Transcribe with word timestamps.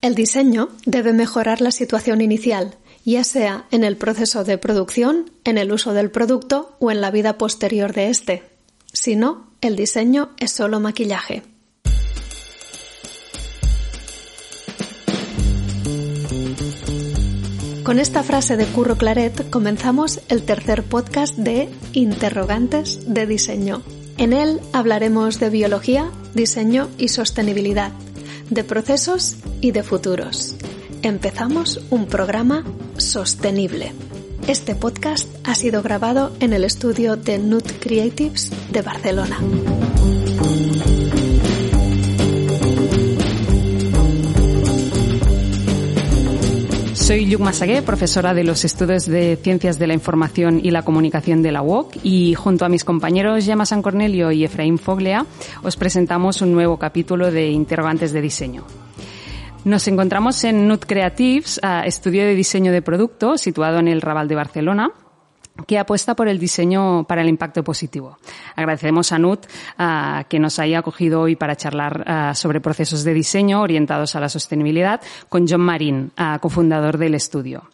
El 0.00 0.14
diseño 0.14 0.68
debe 0.86 1.12
mejorar 1.12 1.60
la 1.60 1.70
situación 1.70 2.20
inicial, 2.20 2.76
ya 3.04 3.24
sea 3.24 3.66
en 3.70 3.84
el 3.84 3.96
proceso 3.96 4.44
de 4.44 4.56
producción, 4.56 5.30
en 5.44 5.58
el 5.58 5.72
uso 5.72 5.92
del 5.92 6.10
producto 6.10 6.76
o 6.78 6.90
en 6.90 7.00
la 7.00 7.10
vida 7.10 7.36
posterior 7.36 7.92
de 7.92 8.08
este. 8.08 8.42
Si 8.92 9.16
no, 9.16 9.50
el 9.60 9.76
diseño 9.76 10.30
es 10.38 10.52
solo 10.52 10.80
maquillaje. 10.80 11.42
Con 17.82 17.98
esta 17.98 18.22
frase 18.22 18.56
de 18.56 18.66
Curro 18.66 18.96
Claret 18.96 19.48
comenzamos 19.50 20.20
el 20.28 20.42
tercer 20.42 20.84
podcast 20.84 21.34
de 21.36 21.70
Interrogantes 21.94 23.12
de 23.12 23.26
Diseño. 23.26 23.82
En 24.18 24.32
él 24.32 24.60
hablaremos 24.72 25.38
de 25.38 25.48
biología, 25.48 26.10
diseño 26.34 26.88
y 26.98 27.08
sostenibilidad, 27.08 27.92
de 28.50 28.64
procesos 28.64 29.36
y 29.60 29.70
de 29.70 29.84
futuros. 29.84 30.56
Empezamos 31.02 31.80
un 31.90 32.06
programa 32.06 32.64
sostenible. 32.96 33.92
Este 34.48 34.74
podcast 34.74 35.28
ha 35.44 35.54
sido 35.54 35.82
grabado 35.82 36.32
en 36.40 36.52
el 36.52 36.64
estudio 36.64 37.14
de 37.14 37.38
Nut 37.38 37.70
Creatives 37.80 38.50
de 38.72 38.82
Barcelona. 38.82 39.38
Soy 47.08 47.24
Lluc 47.24 47.40
Massaguer, 47.40 47.82
profesora 47.84 48.34
de 48.34 48.44
los 48.44 48.66
estudios 48.66 49.06
de 49.06 49.38
Ciencias 49.42 49.78
de 49.78 49.86
la 49.86 49.94
Información 49.94 50.60
y 50.62 50.70
la 50.70 50.82
Comunicación 50.82 51.40
de 51.40 51.52
la 51.52 51.62
UOC 51.62 51.96
y 52.02 52.34
junto 52.34 52.66
a 52.66 52.68
mis 52.68 52.84
compañeros 52.84 53.46
Gemma 53.46 53.64
San 53.64 53.80
Cornelio 53.80 54.30
y 54.30 54.44
Efraín 54.44 54.76
Foglea 54.76 55.24
os 55.62 55.76
presentamos 55.76 56.42
un 56.42 56.52
nuevo 56.52 56.76
capítulo 56.76 57.30
de 57.30 57.48
Interrogantes 57.48 58.12
de 58.12 58.20
Diseño. 58.20 58.64
Nos 59.64 59.88
encontramos 59.88 60.44
en 60.44 60.68
Nut 60.68 60.84
Creatives, 60.84 61.58
estudio 61.86 62.26
de 62.26 62.34
diseño 62.34 62.72
de 62.72 62.82
producto 62.82 63.38
situado 63.38 63.78
en 63.78 63.88
el 63.88 64.02
Raval 64.02 64.28
de 64.28 64.34
Barcelona 64.34 64.90
que 65.66 65.78
apuesta 65.78 66.14
por 66.14 66.28
el 66.28 66.38
diseño 66.38 67.04
para 67.04 67.22
el 67.22 67.28
impacto 67.28 67.62
positivo. 67.64 68.18
Agradecemos 68.56 69.12
a 69.12 69.18
NUT 69.18 69.46
que 70.28 70.38
nos 70.38 70.58
haya 70.58 70.78
acogido 70.78 71.20
hoy 71.20 71.36
para 71.36 71.56
charlar 71.56 72.34
sobre 72.34 72.60
procesos 72.60 73.04
de 73.04 73.14
diseño 73.14 73.62
orientados 73.62 74.14
a 74.14 74.20
la 74.20 74.28
sostenibilidad 74.28 75.00
con 75.28 75.46
John 75.48 75.62
Marín, 75.62 76.12
cofundador 76.40 76.98
del 76.98 77.14
estudio. 77.14 77.64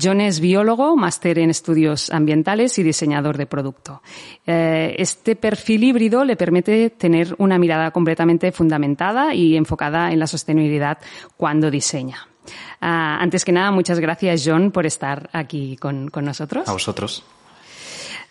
John 0.00 0.20
es 0.20 0.40
biólogo, 0.40 0.96
máster 0.96 1.38
en 1.38 1.50
estudios 1.50 2.10
ambientales 2.10 2.78
y 2.78 2.82
diseñador 2.82 3.38
de 3.38 3.46
producto. 3.46 4.02
Eh, 4.44 4.96
este 4.98 5.36
perfil 5.36 5.84
híbrido 5.84 6.24
le 6.24 6.34
permite 6.34 6.90
tener 6.90 7.34
una 7.38 7.58
mirada 7.58 7.92
completamente 7.92 8.50
fundamentada 8.50 9.34
y 9.34 9.56
enfocada 9.56 10.10
en 10.10 10.18
la 10.18 10.26
sostenibilidad 10.26 10.98
cuando 11.36 11.70
diseña. 11.70 12.26
Ah, 12.80 13.18
antes 13.20 13.44
que 13.44 13.52
nada, 13.52 13.70
muchas 13.70 14.00
gracias, 14.00 14.42
John, 14.44 14.70
por 14.70 14.86
estar 14.86 15.30
aquí 15.32 15.76
con, 15.76 16.10
nosotros. 16.22 16.68
A 16.68 16.72
vosotros. 16.72 17.24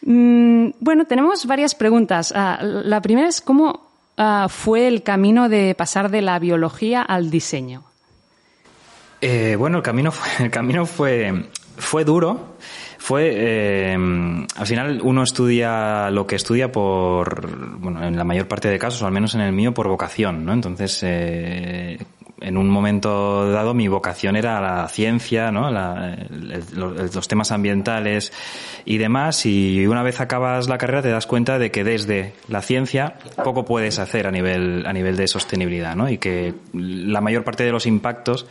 Mm, 0.02 0.72
bueno, 0.80 1.06
tenemos 1.06 1.46
varias 1.46 1.76
preguntas. 1.76 2.34
Ah, 2.36 2.60
la 2.62 3.02
primera 3.02 3.28
es 3.28 3.42
cómo 3.42 3.88
ah, 4.18 4.48
fue 4.50 4.88
el 4.88 5.04
camino 5.04 5.50
de 5.50 5.76
pasar 5.76 6.12
de 6.12 6.22
la 6.22 6.40
biología 6.40 7.02
al 7.02 7.30
diseño. 7.32 7.84
Eh, 9.22 9.56
bueno, 9.58 9.78
el 9.78 9.84
camino 9.84 10.12
fue, 10.12 10.28
el 10.46 10.52
camino 10.52 10.86
fue, 10.86 11.50
fue 11.78 12.04
duro. 12.04 12.56
Fue, 13.04 13.32
eh, 13.36 13.94
al 13.94 14.66
final 14.66 15.02
uno 15.04 15.24
estudia 15.24 16.10
lo 16.10 16.26
que 16.26 16.38
estudia 16.38 16.72
por, 16.72 17.78
bueno, 17.78 18.02
en 18.02 18.16
la 18.16 18.24
mayor 18.24 18.48
parte 18.48 18.70
de 18.70 18.80
casos, 18.80 19.02
o 19.02 19.06
al 19.06 19.12
menos 19.12 19.36
en 19.36 19.42
el 19.42 19.52
mío, 19.52 19.74
por 19.74 19.90
vocación, 19.90 20.46
¿no? 20.46 20.54
Entonces, 20.54 21.02
eh, 21.04 22.00
un 22.64 22.70
momento 22.70 23.52
dado 23.52 23.74
mi 23.74 23.88
vocación 23.88 24.36
era 24.36 24.60
la 24.62 24.88
ciencia, 24.88 25.52
¿no? 25.52 25.70
los, 25.72 27.28
temas 27.28 27.52
ambientales 27.52 28.34
y 28.86 28.98
demás. 28.98 29.46
Y 29.46 29.86
una 29.88 30.04
vez 30.04 30.20
acabas 30.20 30.68
la 30.68 30.78
carrera 30.78 31.02
te 31.02 31.10
das 31.10 31.28
cuenta 31.28 31.60
de 31.60 31.72
que 31.72 31.84
desde 31.84 32.34
la 32.48 32.62
ciencia 32.62 33.16
poco 33.44 33.66
puedes 33.66 34.00
hacer 34.00 34.28
a 34.28 34.32
nivel, 34.32 34.86
a 34.86 34.94
nivel 34.94 35.16
de 35.16 35.28
sostenibilidad, 35.28 35.96
¿no? 35.96 36.10
Y 36.10 36.18
que 36.18 36.54
la 36.74 37.22
mayor 37.22 37.44
parte 37.44 37.64
de 37.64 37.72
los 37.72 37.86
impactos 37.86 38.46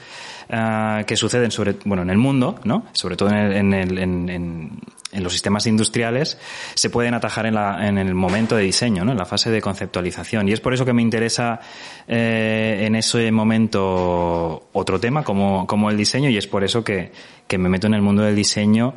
uh, 0.50 1.04
que 1.04 1.16
suceden 1.16 1.50
sobre, 1.50 1.76
bueno, 1.84 2.02
en 2.02 2.10
el 2.10 2.18
mundo, 2.18 2.60
¿no? 2.64 2.86
Sobre 2.92 3.16
todo 3.16 3.30
en, 3.30 3.36
el, 3.36 3.52
en, 3.52 3.74
el, 3.74 3.98
en, 3.98 4.28
en 4.28 4.70
los 5.12 5.32
sistemas 5.32 5.66
industriales 5.66 6.38
se 6.74 6.90
pueden 6.90 7.14
atajar 7.14 7.46
en, 7.46 7.54
la, 7.54 7.86
en 7.86 7.98
el 7.98 8.14
momento 8.14 8.56
de 8.56 8.62
diseño, 8.62 9.02
en 9.02 9.16
la 9.16 9.26
fase 9.26 9.50
de 9.50 9.60
conceptualización. 9.60 10.48
Y 10.48 10.52
es 10.52 10.60
por 10.60 10.72
eso 10.72 10.84
que 10.84 10.92
me 10.92 11.02
interesa 11.02 11.60
eh, 12.08 12.84
en 12.86 12.94
ese 12.96 13.30
momento 13.30 14.68
otro 14.72 14.98
tema 14.98 15.22
como, 15.22 15.66
como 15.66 15.90
el 15.90 15.96
diseño 15.96 16.30
y 16.30 16.36
es 16.36 16.46
por 16.46 16.64
eso 16.64 16.82
que, 16.82 17.12
que 17.46 17.58
me 17.58 17.68
meto 17.68 17.86
en 17.86 17.94
el 17.94 18.02
mundo 18.02 18.22
del 18.22 18.34
diseño 18.34 18.94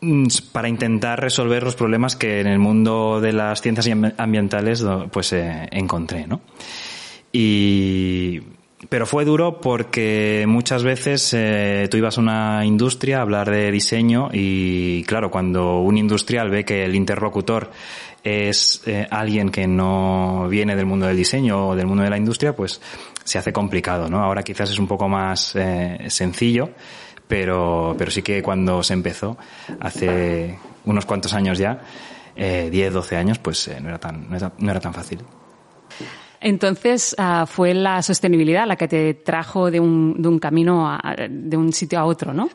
mm, 0.00 0.26
para 0.52 0.68
intentar 0.68 1.20
resolver 1.20 1.62
los 1.62 1.74
problemas 1.74 2.14
que 2.14 2.40
en 2.40 2.46
el 2.46 2.58
mundo 2.58 3.20
de 3.20 3.32
las 3.32 3.60
ciencias 3.60 3.88
ambientales 4.16 4.84
pues 5.10 5.32
eh, 5.32 5.68
encontré, 5.72 6.26
¿no? 6.26 6.40
Y 7.32 8.40
pero 8.88 9.06
fue 9.06 9.24
duro 9.24 9.60
porque 9.60 10.44
muchas 10.46 10.84
veces 10.84 11.34
eh, 11.34 11.88
tú 11.90 11.96
ibas 11.96 12.16
a 12.16 12.20
una 12.20 12.64
industria 12.64 13.18
a 13.18 13.22
hablar 13.22 13.50
de 13.50 13.72
diseño 13.72 14.28
y 14.32 15.02
claro, 15.04 15.30
cuando 15.30 15.80
un 15.80 15.98
industrial 15.98 16.48
ve 16.50 16.64
que 16.64 16.84
el 16.84 16.94
interlocutor 16.94 17.70
es 18.22 18.82
eh, 18.86 19.06
alguien 19.10 19.50
que 19.50 19.66
no 19.66 20.46
viene 20.48 20.76
del 20.76 20.86
mundo 20.86 21.06
del 21.06 21.16
diseño 21.16 21.68
o 21.68 21.76
del 21.76 21.86
mundo 21.86 22.04
de 22.04 22.10
la 22.10 22.18
industria, 22.18 22.54
pues 22.54 22.80
se 23.24 23.38
hace 23.38 23.52
complicado, 23.52 24.08
¿no? 24.08 24.22
Ahora 24.22 24.42
quizás 24.42 24.70
es 24.70 24.78
un 24.78 24.86
poco 24.86 25.08
más 25.08 25.56
eh, 25.56 26.06
sencillo, 26.08 26.70
pero, 27.26 27.96
pero 27.98 28.10
sí 28.10 28.22
que 28.22 28.42
cuando 28.42 28.82
se 28.82 28.92
empezó, 28.92 29.36
hace 29.80 30.58
unos 30.84 31.04
cuantos 31.04 31.34
años 31.34 31.58
ya, 31.58 31.80
10, 32.36 32.92
12 32.92 33.16
años, 33.16 33.38
pues 33.40 33.68
no, 33.82 33.88
era 33.88 33.98
tan, 33.98 34.28
no 34.30 34.70
era 34.70 34.80
tan 34.80 34.94
fácil. 34.94 35.18
Entonces 36.40 37.14
ah, 37.18 37.46
fue 37.46 37.74
la 37.74 38.02
sostenibilidad 38.02 38.66
la 38.66 38.76
que 38.76 38.88
te 38.88 39.14
trajo 39.14 39.70
de 39.70 39.80
un, 39.80 40.20
de 40.20 40.28
un 40.28 40.38
camino 40.38 40.98
de 41.28 41.56
un 41.56 41.72
sitio 41.72 41.98
a 41.98 42.04
otro, 42.04 42.32
¿no? 42.32 42.48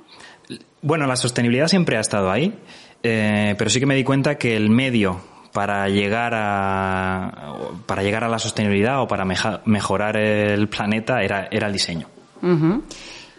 Bueno, 0.82 1.08
la 1.08 1.16
sostenibilidad 1.16 1.68
siempre 1.68 1.98
ha 1.98 2.02
estado 2.02 2.30
ahí, 2.30 2.54
eh, 3.02 3.56
pero 3.58 3.70
sí 3.70 3.80
que 3.80 3.86
me 3.86 3.96
di 3.96 4.04
cuenta 4.04 4.38
que 4.38 4.56
el 4.56 4.70
medio 4.70 5.20
para 5.54 5.88
llegar 5.88 6.34
a 6.36 7.54
para 7.86 8.04
llegar 8.04 8.24
a 8.24 8.28
la 8.28 8.40
sostenibilidad 8.40 9.02
o 9.02 9.08
para 9.08 9.24
mejorar 9.24 10.18
el 10.18 10.68
planeta 10.68 11.22
era, 11.22 11.48
era 11.52 11.68
el 11.68 11.74
diseño. 11.74 12.08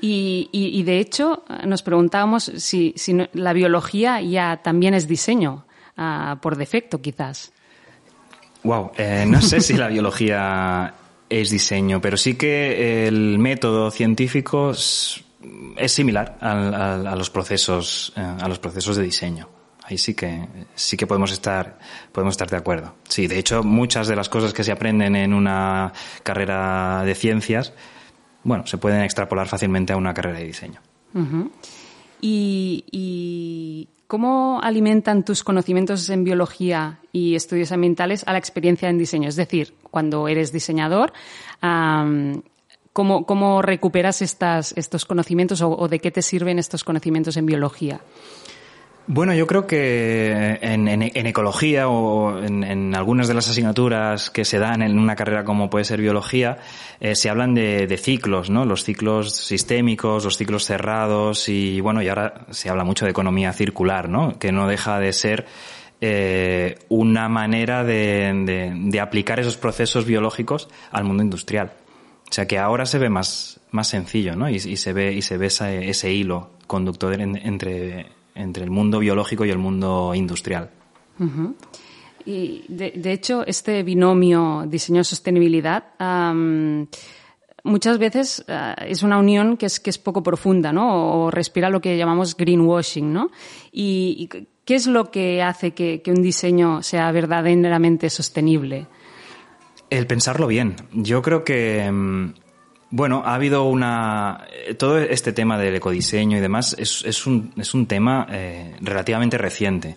y, 0.00 0.48
y, 0.52 0.82
de 0.84 1.00
hecho 1.00 1.44
nos 1.66 1.82
preguntábamos 1.82 2.44
si, 2.44 2.94
si 2.96 3.16
la 3.32 3.52
biología 3.52 4.20
ya 4.20 4.60
también 4.62 4.94
es 4.94 5.08
diseño 5.08 5.64
ah, 5.96 6.38
por 6.40 6.56
defecto, 6.56 7.00
quizás. 7.00 7.53
Wow, 8.64 8.92
eh, 8.96 9.26
no 9.28 9.42
sé 9.42 9.60
si 9.60 9.74
la 9.74 9.88
biología 9.88 10.94
es 11.28 11.50
diseño, 11.50 12.00
pero 12.00 12.16
sí 12.16 12.34
que 12.34 13.06
el 13.06 13.38
método 13.38 13.90
científico 13.90 14.70
es, 14.70 15.22
similar 15.86 16.38
a, 16.40 17.14
los 17.14 17.28
procesos, 17.28 18.12
eh, 18.16 18.20
a 18.20 18.48
los 18.48 18.58
procesos 18.58 18.96
de 18.96 19.02
diseño. 19.02 19.48
Ahí 19.82 19.98
sí 19.98 20.14
que 20.14 20.48
sí 20.74 20.96
que 20.96 21.06
podemos 21.06 21.30
estar 21.30 21.78
podemos 22.10 22.32
estar 22.32 22.48
de 22.48 22.56
acuerdo. 22.56 22.94
Sí, 23.06 23.26
de 23.26 23.38
hecho 23.38 23.62
muchas 23.62 24.08
de 24.08 24.16
las 24.16 24.30
cosas 24.30 24.54
que 24.54 24.64
se 24.64 24.72
aprenden 24.72 25.14
en 25.14 25.34
una 25.34 25.92
carrera 26.22 27.02
de 27.04 27.14
ciencias, 27.14 27.74
bueno, 28.44 28.66
se 28.66 28.78
pueden 28.78 29.02
extrapolar 29.02 29.46
fácilmente 29.46 29.92
a 29.92 29.96
una 29.96 30.14
carrera 30.14 30.38
de 30.38 30.46
diseño. 30.46 30.80
Y, 32.26 33.88
¿Cómo 34.06 34.60
alimentan 34.62 35.24
tus 35.24 35.42
conocimientos 35.42 36.08
en 36.10 36.24
biología 36.24 37.00
y 37.10 37.34
estudios 37.34 37.72
ambientales 37.72 38.22
a 38.26 38.32
la 38.32 38.38
experiencia 38.38 38.88
en 38.88 38.98
diseño? 38.98 39.28
Es 39.28 39.34
decir, 39.34 39.74
cuando 39.90 40.28
eres 40.28 40.52
diseñador, 40.52 41.12
¿cómo, 42.92 43.62
recuperas 43.62 44.22
estos 44.22 45.04
conocimientos 45.06 45.62
o, 45.62 45.88
de 45.88 45.98
qué 45.98 46.10
te 46.10 46.22
sirven 46.22 46.58
estos 46.58 46.84
conocimientos 46.84 47.36
en 47.36 47.46
biología? 47.46 48.00
Bueno, 49.06 49.34
yo 49.34 49.46
creo 49.46 49.66
que 49.66 50.58
en, 50.62 51.02
ecología 51.02 51.88
o 51.88 52.42
en, 52.42 52.94
algunas 52.94 53.28
de 53.28 53.34
las 53.34 53.50
asignaturas 53.50 54.30
que 54.30 54.46
se 54.46 54.58
dan 54.58 54.80
en 54.80 54.98
una 54.98 55.14
carrera 55.14 55.44
como 55.44 55.68
puede 55.68 55.84
ser 55.84 56.00
biología, 56.00 56.56
eh, 57.00 57.14
se 57.14 57.28
hablan 57.28 57.54
de, 57.54 57.98
ciclos, 57.98 58.48
¿no? 58.48 58.64
Los 58.64 58.82
ciclos 58.84 59.34
sistémicos, 59.34 60.24
los 60.24 60.38
ciclos 60.38 60.64
cerrados 60.64 61.50
y 61.50 61.82
bueno, 61.82 62.00
y 62.00 62.08
ahora 62.08 62.46
se 62.50 62.70
habla 62.70 62.84
mucho 62.84 63.04
de 63.04 63.10
economía 63.10 63.52
circular, 63.52 64.08
¿no? 64.08 64.38
Que 64.38 64.52
no 64.52 64.66
deja 64.66 64.98
de 64.98 65.12
ser 65.12 65.44
eh, 66.00 66.78
una 66.88 67.28
manera 67.28 67.84
de, 67.84 68.98
aplicar 69.02 69.38
esos 69.38 69.58
procesos 69.58 70.06
biológicos 70.06 70.70
al 70.90 71.04
mundo 71.04 71.22
industrial. 71.22 71.72
O 72.30 72.32
sea 72.32 72.46
que 72.46 72.58
ahora 72.58 72.86
se 72.86 72.98
ve 72.98 73.10
más, 73.10 73.60
más 73.70 73.86
sencillo, 73.88 74.34
¿no? 74.34 74.48
Y, 74.48 74.58
se 74.58 74.92
ve, 74.94 75.12
y 75.12 75.20
se 75.20 75.36
ve 75.36 75.48
ese, 75.48 76.10
hilo 76.10 76.52
conductor 76.66 77.20
entre 77.20 78.06
entre 78.34 78.64
el 78.64 78.70
mundo 78.70 78.98
biológico 78.98 79.44
y 79.44 79.50
el 79.50 79.58
mundo 79.58 80.14
industrial. 80.14 80.70
Y 82.26 82.64
de, 82.68 83.12
hecho, 83.12 83.46
este 83.46 83.82
binomio 83.82 84.64
diseño-sostenibilidad 84.66 85.84
muchas 87.64 87.98
veces 87.98 88.44
ah, 88.48 88.76
es 88.86 89.02
una 89.02 89.18
unión 89.18 89.56
que 89.56 89.66
es, 89.66 89.80
que 89.80 89.90
es 89.90 89.98
poco 89.98 90.22
profunda, 90.22 90.72
¿no? 90.72 91.24
O 91.24 91.30
respira 91.30 91.70
lo 91.70 91.80
que 91.80 91.96
llamamos 91.96 92.36
greenwashing, 92.36 93.12
¿no? 93.12 93.30
Y, 93.72 94.28
¿qué 94.64 94.74
es 94.74 94.86
lo 94.86 95.10
que 95.10 95.42
hace 95.42 95.72
que, 95.72 96.02
que 96.02 96.10
un 96.10 96.22
diseño 96.22 96.82
sea 96.82 97.10
verdaderamente 97.10 98.10
sostenible? 98.10 98.86
El 99.90 100.06
pensarlo 100.06 100.46
bien. 100.46 100.76
Yo 100.92 101.22
creo 101.22 101.44
que 101.44 101.90
mm, 101.90 102.34
bueno, 102.94 103.24
ha 103.26 103.34
habido 103.34 103.64
una... 103.64 104.46
Eh, 104.52 104.74
todo 104.74 104.98
este 104.98 105.32
tema 105.32 105.58
del 105.58 105.74
ecodiseño 105.74 106.38
y 106.38 106.40
demás 106.40 106.76
es, 106.78 107.02
es, 107.04 107.26
un, 107.26 107.52
es 107.56 107.74
un 107.74 107.86
tema 107.86 108.28
eh, 108.30 108.76
relativamente 108.80 109.36
reciente. 109.36 109.96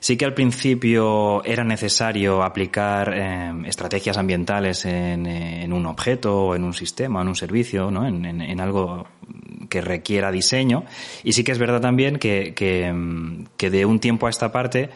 Sí 0.00 0.18
que 0.18 0.26
al 0.26 0.34
principio 0.34 1.42
era 1.44 1.64
necesario 1.64 2.42
aplicar 2.42 3.14
eh, 3.16 3.52
estrategias 3.64 4.18
ambientales 4.18 4.84
en, 4.84 5.72
un 5.72 5.86
objeto, 5.86 6.54
en 6.54 6.64
un 6.64 6.74
sistema, 6.74 7.22
en 7.22 7.28
un 7.28 7.36
servicio, 7.36 7.90
¿no? 7.90 8.06
en, 8.06 8.26
en, 8.26 8.60
algo 8.60 9.06
que 9.70 9.80
requiera 9.80 10.30
diseño. 10.30 10.84
Y 11.24 11.32
sí 11.32 11.42
que 11.42 11.52
es 11.52 11.58
verdad 11.58 11.80
también 11.80 12.18
que, 12.18 12.52
que, 12.54 12.94
que 13.56 13.70
de 13.70 13.86
un 13.86 13.98
tiempo 13.98 14.26
a 14.26 14.30
esta 14.30 14.52
parte 14.52 14.90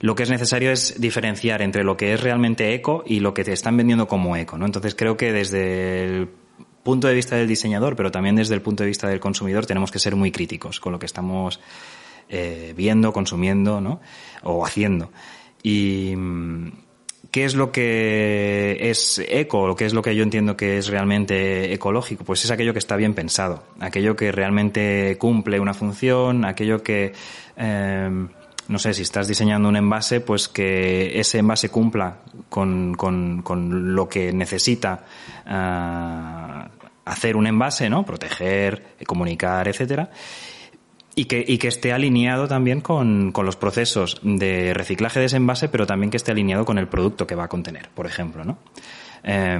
lo 0.00 0.14
que 0.14 0.22
es 0.22 0.30
necesario 0.30 0.70
es 0.70 1.00
diferenciar 1.00 1.60
entre 1.60 1.82
lo 1.82 1.96
que 1.96 2.12
es 2.12 2.20
realmente 2.20 2.72
eco 2.72 3.02
y 3.04 3.18
lo 3.18 3.34
que 3.34 3.42
te 3.42 3.52
están 3.52 3.76
vendiendo 3.76 4.06
como 4.06 4.36
eco. 4.36 4.56
¿no? 4.58 4.66
Entonces 4.66 4.94
creo 4.94 5.16
que 5.16 5.32
desde 5.32 6.04
el 6.04 6.28
punto 6.84 7.08
de 7.08 7.14
vista 7.14 7.34
del 7.34 7.48
diseñador, 7.48 7.96
pero 7.96 8.12
también 8.12 8.36
desde 8.36 8.54
el 8.54 8.62
punto 8.62 8.84
de 8.84 8.88
vista 8.88 9.08
del 9.08 9.18
consumidor, 9.18 9.66
tenemos 9.66 9.90
que 9.90 9.98
ser 9.98 10.14
muy 10.14 10.30
críticos 10.30 10.78
con 10.78 10.92
lo 10.92 11.00
que 11.00 11.06
estamos 11.06 11.58
eh, 12.28 12.72
viendo, 12.76 13.12
consumiendo, 13.12 13.80
¿no? 13.80 14.00
O 14.42 14.64
haciendo. 14.64 15.10
Y 15.62 16.14
mm, 16.14 16.72
¿qué 17.30 17.44
es 17.44 17.54
lo 17.54 17.72
que 17.72 18.76
es 18.80 19.20
eco? 19.28 19.62
¿O 19.62 19.74
qué 19.74 19.86
es 19.86 19.94
lo 19.94 20.02
que 20.02 20.14
yo 20.14 20.22
entiendo 20.22 20.56
que 20.56 20.78
es 20.78 20.88
realmente 20.88 21.72
ecológico? 21.72 22.22
Pues 22.22 22.44
es 22.44 22.50
aquello 22.50 22.72
que 22.74 22.78
está 22.78 22.96
bien 22.96 23.14
pensado, 23.14 23.64
aquello 23.80 24.14
que 24.14 24.30
realmente 24.30 25.16
cumple 25.18 25.58
una 25.58 25.74
función, 25.74 26.44
aquello 26.44 26.82
que 26.82 27.12
eh, 27.56 28.26
no 28.68 28.78
sé, 28.78 28.94
si 28.94 29.02
estás 29.02 29.28
diseñando 29.28 29.68
un 29.68 29.76
envase, 29.76 30.20
pues 30.20 30.48
que 30.48 31.18
ese 31.18 31.38
envase 31.38 31.68
cumpla 31.68 32.18
con, 32.48 32.94
con, 32.94 33.42
con 33.42 33.94
lo 33.94 34.08
que 34.08 34.32
necesita 34.32 35.04
uh, 35.46 36.68
hacer 37.04 37.36
un 37.36 37.46
envase, 37.46 37.90
¿no? 37.90 38.04
Proteger, 38.04 38.96
comunicar, 39.06 39.68
etcétera. 39.68 40.10
Y 41.16 41.26
que, 41.26 41.44
y 41.46 41.58
que 41.58 41.68
esté 41.68 41.92
alineado 41.92 42.48
también 42.48 42.80
con, 42.80 43.30
con, 43.30 43.46
los 43.46 43.56
procesos 43.56 44.20
de 44.24 44.74
reciclaje 44.74 45.20
de 45.20 45.26
ese 45.26 45.36
envase, 45.36 45.68
pero 45.68 45.86
también 45.86 46.10
que 46.10 46.16
esté 46.16 46.32
alineado 46.32 46.64
con 46.64 46.78
el 46.78 46.88
producto 46.88 47.26
que 47.26 47.36
va 47.36 47.44
a 47.44 47.48
contener, 47.48 47.88
por 47.94 48.06
ejemplo, 48.06 48.44
¿no? 48.44 48.58
Eh, 49.22 49.58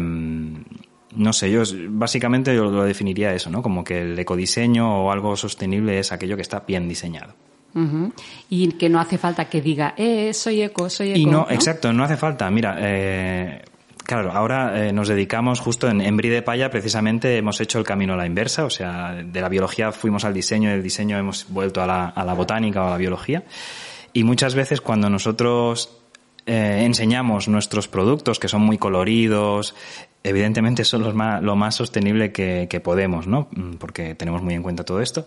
no 1.17 1.33
sé, 1.33 1.51
yo 1.51 1.63
básicamente 1.91 2.55
yo 2.55 2.65
lo 2.65 2.85
definiría 2.85 3.33
eso, 3.35 3.51
¿no? 3.51 3.63
Como 3.63 3.85
que 3.85 4.01
el 4.01 4.19
ecodiseño 4.19 5.05
o 5.05 5.13
algo 5.13 5.37
sostenible 5.37 5.99
es 5.99 6.11
aquello 6.11 6.37
que 6.37 6.43
está 6.43 6.65
bien 6.67 6.89
diseñado. 6.89 7.35
Y 8.49 8.73
que 8.73 8.89
no 8.89 9.01
hace 9.01 9.19
falta 9.19 9.47
que 9.47 9.61
diga, 9.61 9.95
eh, 9.97 10.33
soy 10.33 10.63
eco, 10.63 10.89
soy 10.89 11.11
eco. 11.11 11.19
Y 11.19 11.27
no, 11.27 11.47
exacto, 11.51 11.93
no 11.93 12.05
hace 12.05 12.17
falta. 12.17 12.51
Mira, 12.51 12.77
eh, 12.79 13.63
claro, 14.05 14.31
ahora 14.33 14.87
eh, 14.87 14.93
nos 14.93 15.09
dedicamos 15.09 15.61
justo 15.61 15.89
en, 15.89 16.01
en 16.01 16.17
de 16.17 16.43
Paya, 16.43 16.71
precisamente 16.71 17.37
hemos 17.37 17.61
hecho 17.61 17.79
el 17.79 17.85
camino 17.85 18.15
a 18.15 18.17
la 18.17 18.27
inversa, 18.27 18.65
o 18.65 18.71
sea, 18.71 19.15
de 19.15 19.41
la 19.41 19.49
biología 19.49 19.91
fuimos 19.93 20.25
al 20.25 20.35
diseño, 20.35 20.71
del 20.71 20.83
diseño 20.83 21.19
hemos 21.19 21.47
vuelto 21.49 21.83
a 21.83 21.87
la, 21.87 22.07
a 22.09 22.25
la 22.25 22.35
botánica 22.35 22.83
o 22.85 22.87
a 22.87 22.91
la 22.91 22.97
biología. 22.97 23.43
Y 24.13 24.23
muchas 24.23 24.55
veces 24.55 24.81
cuando 24.81 25.11
nosotros 25.11 25.99
eh, 26.47 26.83
enseñamos 26.85 27.49
nuestros 27.49 27.89
productos 27.89 28.39
que 28.39 28.49
son 28.49 28.63
muy 28.63 28.79
coloridos, 28.79 29.75
evidentemente 30.23 30.85
son 30.85 31.03
los 31.03 31.15
más, 31.15 31.43
lo 31.43 31.57
más 31.57 31.75
sostenible 31.75 32.31
que, 32.31 32.69
que 32.71 32.81
podemos, 32.81 33.27
¿no? 33.27 33.49
Porque 33.79 34.15
tenemos 34.15 34.43
muy 34.43 34.55
en 34.55 34.63
cuenta 34.63 34.85
todo 34.85 35.01
esto. 35.01 35.27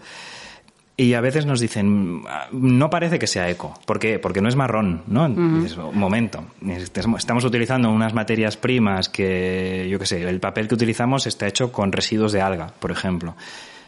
Y 0.99 1.13
a 1.13 1.21
veces 1.21 1.45
nos 1.45 1.59
dicen, 1.59 2.23
no 2.51 2.89
parece 2.89 3.19
que 3.19 3.27
sea 3.27 3.47
eco. 3.51 3.79
¿Por 3.85 3.99
qué? 3.99 4.17
Porque 4.17 4.41
no 4.41 4.49
es 4.49 4.55
marrón, 4.55 5.03
¿no? 5.05 5.29
dices, 5.29 5.77
un 5.77 5.99
momento, 5.99 6.43
estamos 6.65 7.45
utilizando 7.45 7.91
unas 7.91 8.15
materias 8.15 8.57
primas 8.57 9.07
que, 9.07 9.87
yo 9.91 9.99
qué 9.99 10.07
sé, 10.07 10.27
el 10.27 10.39
papel 10.39 10.67
que 10.67 10.73
utilizamos 10.73 11.27
está 11.27 11.45
hecho 11.45 11.71
con 11.71 11.91
residuos 11.91 12.31
de 12.31 12.41
alga, 12.41 12.73
por 12.79 12.89
ejemplo. 12.89 13.35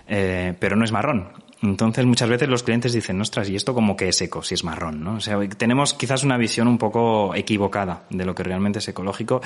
Eh, 0.07 0.53
pero 0.59 0.75
no 0.75 0.85
es 0.85 0.91
marrón. 0.91 1.29
Entonces 1.61 2.05
muchas 2.05 2.29
veces 2.29 2.47
los 2.47 2.63
clientes 2.63 2.93
dicen, 2.93 3.19
ostras, 3.19 3.49
¿y 3.49 3.55
esto 3.55 3.73
como 3.73 3.97
que 3.97 4.07
es 4.09 4.21
eco 4.21 4.41
si 4.41 4.53
es 4.53 4.63
marrón? 4.63 5.03
¿no? 5.03 5.15
O 5.15 5.19
sea, 5.19 5.37
tenemos 5.49 5.93
quizás 5.93 6.23
una 6.23 6.37
visión 6.37 6.67
un 6.67 6.77
poco 6.77 7.35
equivocada 7.35 8.03
de 8.09 8.25
lo 8.25 8.33
que 8.33 8.43
realmente 8.43 8.79
es 8.79 8.87
ecológico 8.87 9.41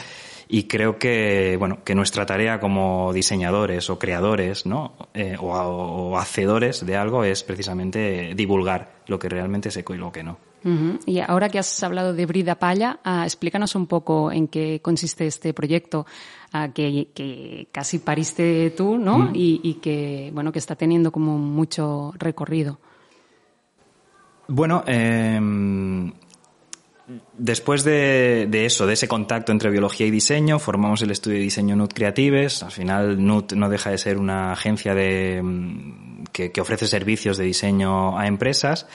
y 0.48 0.64
creo 0.64 1.00
que, 1.00 1.56
bueno, 1.58 1.80
que 1.84 1.96
nuestra 1.96 2.26
tarea 2.26 2.60
como 2.60 3.12
diseñadores 3.14 3.90
o 3.90 3.98
creadores, 3.98 4.66
¿no? 4.66 4.94
Eh, 5.14 5.36
o, 5.40 6.18
hacedores 6.18 6.86
de 6.86 6.96
algo 6.96 7.24
es 7.24 7.44
precisamente 7.44 8.34
divulgar 8.36 9.02
lo 9.08 9.18
que 9.18 9.30
realmente 9.30 9.70
es 9.70 9.78
eco 9.78 9.96
y 9.96 9.98
lo 9.98 10.12
que 10.12 10.24
no. 10.24 10.38
Y 11.06 11.20
ahora 11.20 11.50
que 11.50 11.60
has 11.60 11.84
hablado 11.84 12.14
de 12.14 12.26
Brida 12.26 12.56
Palla, 12.56 13.00
ah, 13.04 13.26
explícanos 13.26 13.76
un 13.76 13.86
poco 13.86 14.32
en 14.32 14.48
qué 14.48 14.80
consiste 14.82 15.28
este 15.28 15.54
proyecto 15.54 16.06
ah, 16.54 16.70
que, 16.74 17.68
casi 17.72 18.00
pariste 18.00 18.72
tú, 18.72 18.98
¿no? 18.98 19.32
y, 19.34 19.80
que, 19.82 20.32
bueno, 20.34 20.52
que 20.52 20.60
está 20.60 20.76
teniendo 20.76 21.12
como 21.12 21.38
mucho 21.38 22.14
recorrido. 22.18 22.80
Bueno, 24.48 24.84
eh, 24.88 25.40
después 27.38 27.84
de, 27.84 28.48
eso, 28.66 28.86
de 28.86 28.94
ese 28.94 29.08
contacto 29.08 29.52
entre 29.52 29.70
biología 29.70 30.06
y 30.08 30.12
diseño, 30.12 30.60
formamos 30.60 31.02
el 31.02 31.12
estudio 31.12 31.38
de 31.38 31.44
diseño 31.44 31.76
NUT 31.76 31.94
Creatives. 31.94 32.64
Al 32.64 32.72
final, 32.72 33.24
NUT 33.24 33.54
no 33.54 33.70
deja 33.70 33.90
de 33.90 33.98
ser 33.98 34.18
una 34.18 34.52
agencia 34.52 34.94
de, 34.94 35.42
mm, 35.42 36.24
que, 36.32 36.52
ofrece 36.60 36.88
servicios 36.88 37.38
de 37.38 37.46
diseño 37.46 38.18
a 38.18 38.28
empresas. 38.28 38.88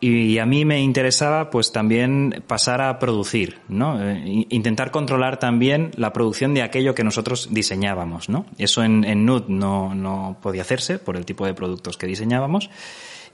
Y 0.00 0.38
a 0.38 0.44
mí 0.44 0.64
me 0.64 0.80
interesaba 0.82 1.48
pues 1.48 1.72
también 1.72 2.42
pasar 2.46 2.82
a 2.82 2.98
producir, 2.98 3.60
¿no? 3.68 4.02
Eh, 4.02 4.46
intentar 4.50 4.90
controlar 4.90 5.38
también 5.38 5.92
la 5.96 6.12
producción 6.12 6.52
de 6.52 6.62
aquello 6.62 6.94
que 6.94 7.04
nosotros 7.04 7.48
diseñábamos, 7.52 8.28
¿no? 8.28 8.44
Eso 8.58 8.82
en, 8.82 9.04
en 9.04 9.24
NUT 9.24 9.48
no, 9.48 9.94
no 9.94 10.36
podía 10.42 10.62
hacerse 10.62 10.98
por 10.98 11.16
el 11.16 11.24
tipo 11.24 11.46
de 11.46 11.54
productos 11.54 11.96
que 11.96 12.06
diseñábamos. 12.06 12.68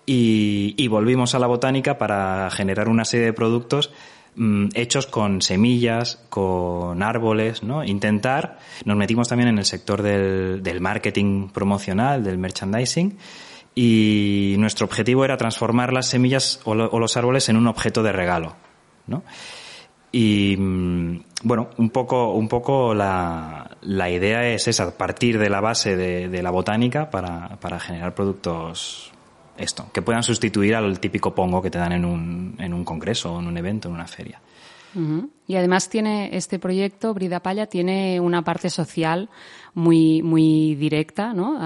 Y, 0.06 0.88
volvimos 0.88 1.34
a 1.34 1.38
la 1.38 1.46
botánica 1.46 1.98
para 1.98 2.50
generar 2.50 2.88
una 2.88 3.04
serie 3.04 3.26
de 3.26 3.32
productos 3.32 3.92
mm, 4.34 4.70
hechos 4.74 5.06
con 5.06 5.40
semillas, 5.40 6.18
con 6.28 7.02
árboles, 7.02 7.62
¿no? 7.62 7.84
Intentar, 7.84 8.58
nos 8.84 8.96
metimos 8.96 9.28
también 9.28 9.50
en 9.50 9.58
el 9.58 9.64
sector 9.64 10.02
del, 10.02 10.62
del 10.62 10.80
marketing 10.80 11.48
promocional, 11.50 12.24
del 12.24 12.38
merchandising, 12.38 13.18
y 13.82 14.56
nuestro 14.58 14.84
objetivo 14.84 15.24
era 15.24 15.38
transformar 15.38 15.94
las 15.94 16.06
semillas 16.06 16.60
o, 16.64 16.74
los 16.74 17.16
árboles 17.16 17.48
en 17.48 17.56
un 17.56 17.66
objeto 17.66 18.02
de 18.02 18.12
regalo, 18.12 18.54
¿no? 19.06 19.22
Y 20.12 20.54
mm, 20.58 21.22
bueno, 21.44 21.70
un 21.78 21.88
poco, 21.88 22.34
un 22.34 22.46
poco 22.46 22.92
la, 22.92 23.78
la 23.80 24.10
idea 24.10 24.46
es 24.48 24.68
esa, 24.68 24.98
partir 24.98 25.38
de 25.38 25.48
la 25.48 25.62
base 25.62 25.96
de, 25.96 26.28
de 26.28 26.42
la 26.42 26.50
botánica 26.50 27.08
para, 27.08 27.56
para 27.58 27.80
generar 27.80 28.14
productos 28.14 29.12
esto, 29.56 29.86
que 29.94 30.02
puedan 30.02 30.24
sustituir 30.24 30.74
al 30.74 31.00
típico 31.00 31.34
pongo 31.34 31.62
que 31.62 31.70
te 31.70 31.78
dan 31.78 31.92
en 31.92 32.04
un, 32.04 32.56
en 32.58 32.74
un 32.74 32.84
congreso, 32.84 33.40
en 33.40 33.46
un 33.46 33.56
evento, 33.56 33.88
en 33.88 33.94
una 33.94 34.06
feria. 34.06 34.42
Y 35.46 35.54
además 35.54 35.88
tiene 35.88 36.36
este 36.36 36.58
proyecto, 36.58 37.14
Brida 37.14 37.40
Palla, 37.40 37.66
tiene 37.66 38.18
una 38.18 38.42
parte 38.42 38.68
social 38.68 39.30
muy, 39.72 40.20
muy 40.20 40.74
directa, 40.74 41.32
¿no? 41.32 41.56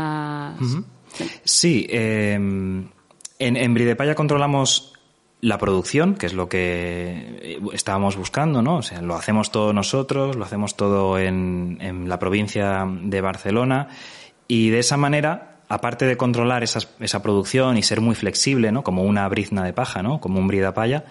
Sí, 1.44 1.86
em, 1.90 2.88
en, 3.38 3.56
en 3.56 3.74
Bridepaya 3.74 4.14
controlamos 4.14 4.94
la 5.40 5.58
producción, 5.58 6.14
que 6.14 6.26
es 6.26 6.32
lo 6.32 6.48
que 6.48 7.60
estábamos 7.74 8.16
buscando, 8.16 8.62
¿no? 8.62 8.76
O 8.76 8.82
sea, 8.82 9.02
lo 9.02 9.14
hacemos 9.14 9.50
todos 9.50 9.74
nosotros, 9.74 10.36
lo 10.36 10.44
hacemos 10.44 10.76
todo 10.76 11.18
en, 11.18 11.78
en 11.80 12.08
la 12.08 12.18
provincia 12.18 12.86
de 12.88 13.20
Barcelona 13.20 13.88
y 14.48 14.70
de 14.70 14.78
esa 14.78 14.96
manera 14.96 15.54
aparte 15.68 16.06
de 16.06 16.16
controlar 16.16 16.62
esa 16.62 17.22
producción 17.22 17.76
y 17.76 17.82
ser 17.82 18.00
muy 18.00 18.14
flexible, 18.14 18.70
¿no? 18.72 18.82
Como 18.82 19.02
una 19.02 19.28
brizna 19.28 19.64
de 19.64 19.72
paja, 19.72 20.02
¿no? 20.02 20.20
Como 20.20 20.38
un 20.38 20.46
bridapaya, 20.46 21.04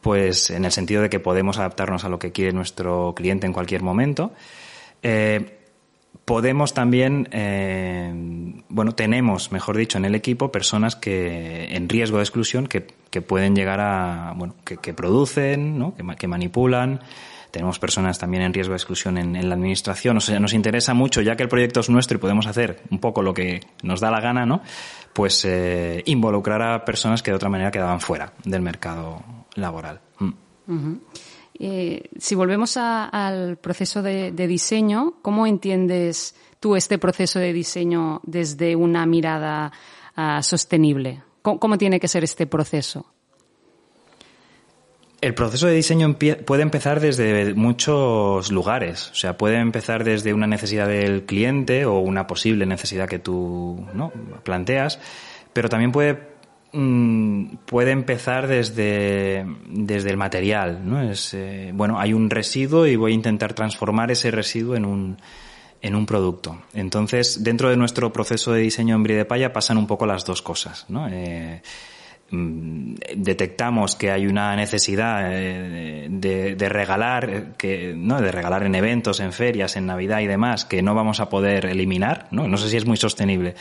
pues 0.00 0.50
en 0.50 0.64
el 0.64 0.72
sentido 0.72 1.02
de 1.02 1.10
que 1.10 1.20
podemos 1.20 1.58
adaptarnos 1.58 2.04
a 2.04 2.08
lo 2.08 2.18
que 2.18 2.32
quiere 2.32 2.52
nuestro 2.52 3.14
cliente 3.14 3.46
en 3.46 3.52
cualquier 3.52 3.82
momento. 3.82 4.32
Eh, 5.02 5.58
podemos 6.24 6.74
también, 6.74 7.28
eh, 7.32 8.12
bueno, 8.68 8.92
tenemos, 8.92 9.52
mejor 9.52 9.76
dicho, 9.76 9.98
en 9.98 10.04
el 10.04 10.14
equipo 10.14 10.50
personas 10.50 10.96
que 10.96 11.74
en 11.74 11.88
riesgo 11.88 12.18
de 12.18 12.22
exclusión 12.22 12.66
que, 12.66 12.94
pueden 13.26 13.56
llegar 13.56 13.80
a, 13.80 14.34
bueno, 14.36 14.54
que, 14.64 14.92
producen, 14.92 15.78
¿no? 15.78 15.94
que, 15.94 16.28
manipulan. 16.28 17.00
Tenemos 17.50 17.78
personas 17.78 18.18
también 18.18 18.42
en 18.42 18.52
riesgo 18.52 18.72
de 18.72 18.76
exclusión 18.76 19.16
en, 19.16 19.48
la 19.48 19.54
administración. 19.54 20.18
O 20.18 20.20
sea, 20.20 20.38
nos 20.38 20.52
interesa 20.52 20.92
mucho, 20.92 21.22
ya 21.22 21.34
que 21.34 21.42
el 21.42 21.48
proyecto 21.48 21.80
es 21.80 21.88
nuestro 21.88 22.18
y 22.18 22.20
podemos 22.20 22.46
hacer 22.46 22.82
un 22.90 22.98
poco 22.98 23.22
lo 23.22 23.32
que 23.32 23.60
nos 23.82 24.00
da 24.00 24.10
la 24.10 24.20
gana, 24.20 24.44
¿no? 24.44 24.60
Pues 25.14 25.46
eh, 25.46 26.02
involucrar 26.04 26.60
a 26.60 26.84
personas 26.84 27.22
que 27.22 27.30
de 27.30 27.36
otra 27.36 27.48
manera 27.48 27.70
quedaban 27.70 28.00
fuera 28.00 28.34
del 28.44 28.60
mercado 28.60 29.22
laboral. 29.54 30.00
Mm. 30.18 30.96
Eh, 31.58 32.10
si 32.18 32.34
volvemos 32.34 32.76
al 32.76 33.56
proceso 33.56 34.02
de, 34.02 34.32
diseño, 34.32 35.14
¿cómo 35.22 35.46
entiendes 35.46 36.34
tú 36.60 36.76
este 36.76 36.98
proceso 36.98 37.38
de 37.38 37.52
diseño 37.52 38.20
desde 38.24 38.76
una 38.76 39.06
mirada 39.06 39.72
ah, 40.16 40.42
sostenible? 40.42 41.22
¿Cómo, 41.42 41.78
tiene 41.78 42.00
que 42.00 42.08
ser 42.08 42.24
este 42.24 42.46
proceso? 42.46 43.06
El 45.20 45.32
proceso 45.34 45.66
de 45.66 45.74
diseño 45.74 46.16
puede 46.44 46.62
empezar 46.62 47.00
desde 47.00 47.54
muchos 47.54 48.50
lugares. 48.50 49.10
O 49.12 49.14
sea, 49.14 49.38
puede 49.38 49.56
empezar 49.56 50.04
desde 50.04 50.34
una 50.34 50.46
necesidad 50.46 50.88
del 50.88 51.24
cliente 51.24 51.84
o 51.86 52.00
una 52.00 52.26
posible 52.26 52.66
necesidad 52.66 53.08
que 53.08 53.18
tú 53.18 53.86
¿no? 53.94 54.12
planteas, 54.42 54.98
pero 55.52 55.68
también 55.68 55.92
puede 55.92 56.35
Mm, 56.78 57.56
puede 57.64 57.90
empezar 57.90 58.46
desde, 58.48 59.46
desde 59.66 60.10
el 60.10 60.18
material, 60.18 60.82
¿no? 60.84 61.00
Es, 61.10 61.32
eh, 61.32 61.70
bueno, 61.72 61.98
hay 61.98 62.12
un 62.12 62.28
residuo 62.28 62.86
y 62.86 62.96
voy 62.96 63.12
a 63.12 63.14
intentar 63.14 63.54
transformar 63.54 64.10
ese 64.10 64.30
residuo 64.30 64.76
en 64.76 64.84
un, 64.84 65.16
en 65.80 65.94
un 65.94 66.04
producto. 66.04 66.64
Entonces, 66.74 67.42
dentro 67.42 67.70
de 67.70 67.78
nuestro 67.78 68.12
proceso 68.12 68.52
de 68.52 68.60
diseño 68.60 68.94
en 68.94 69.04
Bridepaya 69.04 69.54
pasan 69.54 69.78
un 69.78 69.86
poco 69.86 70.04
las 70.04 70.26
dos 70.26 70.42
cosas. 70.42 70.84
Eh, 71.10 71.62
detectamos 72.28 73.94
que 73.94 74.10
hay 74.10 74.26
una 74.26 74.56
necesidad 74.56 75.32
eh, 75.32 76.08
de, 76.10 76.68
regalar, 76.68 77.30
eh, 77.30 77.44
que, 77.56 77.94
¿no? 77.96 78.20
de 78.20 78.32
regalar 78.32 78.64
en 78.64 78.74
eventos, 78.74 79.20
en 79.20 79.32
ferias, 79.32 79.76
en 79.76 79.86
Navidad 79.86 80.20
y 80.20 80.26
demás, 80.26 80.64
que 80.64 80.82
no 80.82 80.94
vamos 80.94 81.20
a 81.20 81.28
poder 81.28 81.66
eliminar, 81.66 82.26
¿no? 82.32 82.48
no 82.48 82.56
sé 82.56 82.68
si 82.68 82.76
es 82.76 82.84
muy 82.84 82.96
sostenible, 82.96 83.54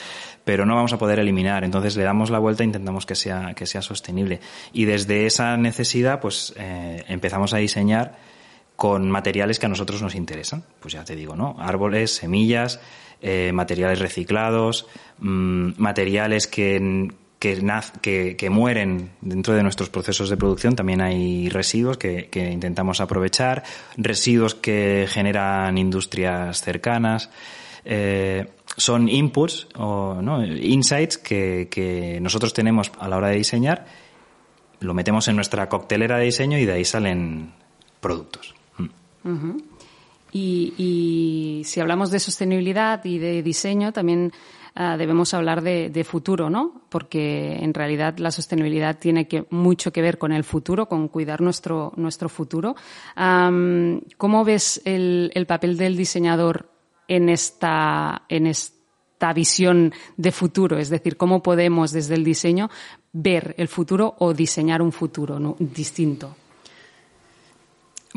pero 0.43 0.65
no 0.65 0.75
vamos 0.75 0.93
a 0.93 0.97
poder 0.97 1.19
eliminar. 1.19 1.63
Entonces 1.63 1.95
le 1.95 2.03
damos 2.03 2.31
la 2.31 2.39
vuelta 2.39 2.63
e 2.63 2.65
intentamos 2.65 3.05
que 3.05 3.15
sea, 3.15 3.53
que 3.53 3.67
sea 3.67 3.83
sostenible. 3.83 4.39
Y 4.73 4.85
desde 4.85 5.27
esa 5.27 5.57
necesidad, 5.57 6.19
pues 6.19 6.53
eh, 6.57 7.03
empezamos 7.07 7.53
a 7.53 7.57
diseñar 7.57 8.17
con 8.75 9.09
materiales 9.09 9.59
que 9.59 9.67
a 9.67 9.69
nosotros 9.69 10.01
nos 10.01 10.15
interesan. 10.15 10.63
Pues 10.79 10.95
ya 10.95 11.03
te 11.03 11.15
digo, 11.15 11.35
¿no? 11.35 11.55
Árboles, 11.59 12.11
semillas, 12.15 12.81
materiales 13.53 13.99
reciclados, 13.99 14.85
mm, 15.19 15.71
materiales 15.77 16.45
que, 16.45 17.09
que, 17.39 18.35
que, 18.37 18.49
mueren 18.49 19.11
dentro 19.21 19.53
de 19.53 19.63
nuestros 19.63 19.89
procesos 19.89 20.29
de 20.29 20.37
producción. 20.37 20.75
También 20.75 21.01
hay 21.01 21.49
residuos 21.49 21.97
que, 21.97 22.29
intentamos 22.33 23.01
aprovechar, 23.01 23.63
residuos 23.97 24.55
que 24.55 25.05
generan 25.07 25.77
industrias 25.77 26.61
cercanas. 26.61 27.29
Eh, 27.83 28.47
son 28.77 29.07
inputs 29.09 29.67
o 29.75 30.19
¿no? 30.21 30.43
insights 30.43 31.17
que, 31.17 32.19
nosotros 32.21 32.53
tenemos 32.53 32.91
a 32.99 33.07
la 33.07 33.17
hora 33.17 33.29
de 33.29 33.37
diseñar, 33.37 33.85
lo 34.79 34.93
metemos 34.93 35.27
en 35.27 35.35
nuestra 35.35 35.69
coctelera 35.69 36.17
de 36.17 36.25
diseño 36.25 36.57
y 36.57 36.65
de 36.65 36.73
ahí 36.73 36.85
salen 36.85 37.53
productos. 38.01 38.53
Mm. 39.23 39.57
y, 40.31 40.73
y, 40.77 41.63
si 41.63 41.79
hablamos 41.79 42.11
de 42.11 42.19
sostenibilidad 42.19 43.03
y 43.05 43.17
de 43.17 43.41
diseño, 43.41 43.93
también 43.93 44.31
Ah, 44.77 44.97
debemos 44.97 45.33
hablar 45.33 45.61
de, 45.61 46.03
futuro, 46.03 46.49
¿no? 46.49 46.81
Porque 46.89 47.55
en 47.61 47.73
realidad 47.73 48.17
la 48.17 48.29
sostenibilidad 48.29 48.99
tiene 48.99 49.25
que, 49.25 49.45
mucho 49.49 49.93
que 49.93 50.01
ver 50.01 50.17
con 50.17 50.33
el 50.33 50.43
futuro, 50.43 50.89
con 50.89 51.07
cuidar 51.07 51.39
nuestro, 51.39 51.93
nuestro 51.95 52.27
futuro. 52.27 52.75
¿Cómo 53.15 54.43
ves 54.43 54.81
el, 54.83 55.45
papel 55.47 55.77
del 55.77 55.95
diseñador 55.95 56.69
en 57.07 57.29
esta, 57.29 58.23
en 58.27 58.47
esta 58.47 59.31
visión 59.31 59.93
de 60.17 60.33
futuro? 60.33 60.77
Es 60.77 60.89
decir, 60.89 61.15
¿cómo 61.15 61.41
podemos 61.41 61.93
desde 61.93 62.15
el 62.15 62.25
diseño 62.25 62.69
ver 63.13 63.55
el 63.57 63.69
futuro 63.69 64.15
o 64.19 64.33
diseñar 64.33 64.81
un 64.81 64.91
futuro 64.91 65.55
distinto? 65.57 66.35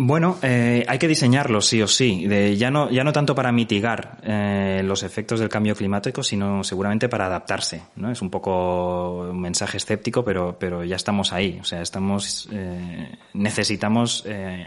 Bueno, 0.01 0.39
eh, 0.43 0.85
hay 0.87 0.97
que 0.97 1.09
diseñarlo 1.09 1.61
sí 1.61 1.83
o 1.83 1.89
sí. 1.89 2.25
ya, 2.57 2.71
no, 2.71 2.89
ya 2.89 3.03
no 3.03 3.13
tanto 3.13 3.35
para 3.35 3.51
mitigar 3.51 4.19
eh, 4.23 4.81
los 4.85 5.03
efectos 5.03 5.41
del 5.41 5.49
cambio 5.49 5.75
climático, 5.75 6.23
sino 6.23 6.63
seguramente 6.63 7.09
para 7.09 7.27
adaptarse. 7.27 7.83
¿no? 7.97 8.09
Es 8.09 8.23
un 8.23 8.31
poco 8.31 9.23
un 9.29 9.41
mensaje 9.41 9.77
escéptico, 9.77 10.25
pero, 10.25 10.57
pero 10.57 10.85
ya 10.85 10.95
estamos 10.95 11.33
ahí. 11.33 11.59
O 11.61 11.65
sea, 11.65 11.83
estamos, 11.83 12.49
eh, 12.53 13.11
necesitamos 13.35 14.25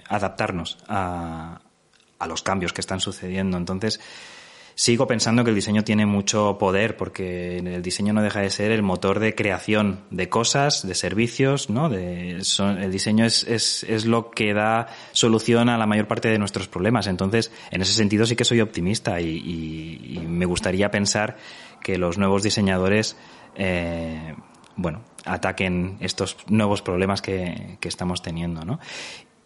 adaptarnos 0.09 0.77
a, 0.89 1.61
a 2.19 2.27
los 2.27 2.41
cambios 2.41 2.73
que 2.73 2.81
están 2.81 2.99
sucediendo. 2.99 3.55
Entonces, 3.55 4.01
sigo 4.81 5.05
pensando 5.05 5.43
que 5.43 5.51
el 5.51 5.55
diseño 5.55 5.83
tiene 5.83 6.07
mucho 6.07 6.57
poder 6.57 6.97
porque 6.97 7.57
el 7.57 7.83
diseño 7.83 8.13
no 8.13 8.23
deja 8.23 8.41
de 8.41 8.49
ser 8.49 8.71
el 8.71 8.81
motor 8.81 9.19
de 9.19 9.35
creación 9.35 9.99
de 10.09 10.27
cosas, 10.27 10.87
de 10.87 10.95
servicios, 10.95 11.69
¿no? 11.69 11.85
El 11.93 12.91
diseño 12.91 13.23
es, 13.23 13.43
es, 13.43 13.83
es, 13.83 14.07
lo 14.07 14.31
que 14.31 14.55
da 14.55 14.87
solución 15.11 15.69
a 15.69 15.77
la 15.77 15.85
mayor 15.85 16.07
parte 16.07 16.29
de 16.29 16.39
nuestros 16.39 16.67
problemas. 16.67 17.05
Entonces, 17.05 17.51
en 17.69 17.83
ese 17.83 17.93
sentido 17.93 18.25
sí 18.25 18.35
que 18.35 18.43
soy 18.43 18.59
optimista 18.59 19.21
y, 19.21 19.27
y, 19.27 20.17
me 20.27 20.47
gustaría 20.47 20.89
pensar 20.89 21.37
que 21.83 21.99
los 21.99 22.17
nuevos 22.17 22.41
diseñadores, 22.41 23.15
eh, 23.55 24.33
bueno, 24.77 25.03
ataquen 25.25 25.97
estos 25.99 26.37
nuevos 26.47 26.81
problemas 26.81 27.21
que, 27.21 27.77
que 27.79 27.87
estamos 27.87 28.23
teniendo, 28.23 28.65
¿no? 28.65 28.79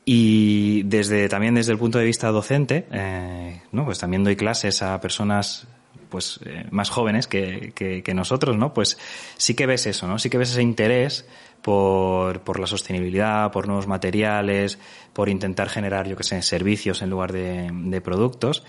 Y 0.05 0.83
desde, 0.83 1.27
también 1.27 1.55
desde 1.55 1.71
el 1.71 1.79
punto 1.79 1.97
de 1.97 2.05
vista 2.05 2.29
docente, 2.29 2.85
eh, 2.91 3.62
¿no? 3.71 3.85
pues 3.85 3.97
también 3.97 4.24
doy 4.24 4.35
clases 4.35 4.83
a 4.83 5.01
personas 5.01 5.67
pues 6.09 6.39
eh, 6.45 6.65
más 6.69 6.91
jóvenes 6.91 7.27
que, 7.27 7.74
que, 7.74 8.13
nosotros, 8.13 8.55
¿no? 8.55 8.74
Pues 8.74 8.97
sí 9.35 9.55
que 9.55 9.65
ves 9.65 9.88
eso, 9.88 10.07
¿no? 10.07 10.19
Sí 10.19 10.29
que 10.29 10.38
ves 10.38 10.51
ese 10.51 10.62
interés 10.62 11.25
por, 11.63 12.41
por 12.41 12.59
la 12.59 12.67
sostenibilidad, 12.67 13.51
por 13.51 13.65
nuevos 13.65 13.88
materiales, 13.88 14.77
por 15.12 15.27
intentar 15.27 15.69
generar, 15.69 16.07
yo 16.07 16.15
que 16.15 16.24
sé, 16.24 16.41
servicios 16.43 17.01
en 17.01 17.09
lugar 17.09 17.33
de, 17.33 17.69
de 17.74 18.01
productos 18.01 18.63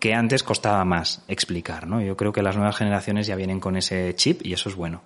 que 0.00 0.12
antes 0.12 0.42
costaba 0.42 0.84
más 0.84 1.24
explicar, 1.28 1.86
¿no? 1.86 2.02
Yo 2.02 2.16
creo 2.16 2.32
que 2.32 2.42
las 2.42 2.56
nuevas 2.56 2.76
generaciones 2.76 3.26
ya 3.26 3.36
vienen 3.36 3.60
con 3.60 3.76
ese 3.76 4.14
chip 4.14 4.44
y 4.44 4.52
eso 4.52 4.68
es 4.68 4.74
bueno. 4.74 5.00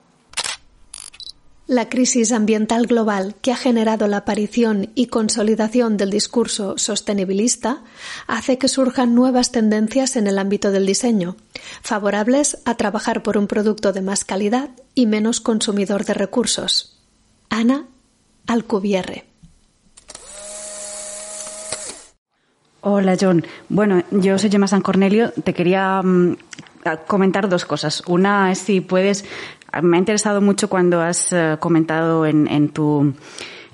La 1.68 1.90
crisis 1.90 2.32
ambiental 2.32 2.86
global 2.86 3.34
que 3.42 3.52
ha 3.52 3.56
generado 3.56 4.06
la 4.06 4.16
aparición 4.16 4.90
y 4.94 5.08
consolidación 5.08 5.98
del 5.98 6.08
discurso 6.08 6.78
sostenibilista 6.78 7.84
hace 8.26 8.56
que 8.56 8.68
surjan 8.68 9.14
nuevas 9.14 9.52
tendencias 9.52 10.16
en 10.16 10.28
el 10.28 10.38
ámbito 10.38 10.70
del 10.70 10.86
diseño, 10.86 11.36
favorables 11.82 12.56
a 12.64 12.78
trabajar 12.78 13.22
por 13.22 13.36
un 13.36 13.46
producto 13.46 13.92
de 13.92 14.00
más 14.00 14.24
calidad 14.24 14.70
y 14.94 15.04
menos 15.04 15.42
consumidor 15.42 16.06
de 16.06 16.14
recursos. 16.14 16.98
Ana 17.50 17.86
Alcubierre. 18.46 19.27
Hola 22.90 23.18
John. 23.20 23.44
Bueno, 23.68 24.02
yo 24.10 24.38
soy 24.38 24.48
Gemma 24.48 24.66
San 24.66 24.80
Cornelio. 24.80 25.30
Te 25.44 25.52
quería 25.52 26.00
mm, 26.02 26.36
comentar 27.06 27.46
dos 27.46 27.66
cosas. 27.66 28.02
Una 28.06 28.50
es 28.50 28.60
si 28.60 28.80
puedes 28.80 29.26
me 29.82 29.98
ha 29.98 30.00
interesado 30.00 30.40
mucho 30.40 30.70
cuando 30.70 31.02
has 31.02 31.30
eh, 31.34 31.58
comentado 31.60 32.24
en, 32.24 32.70
tu 32.70 33.12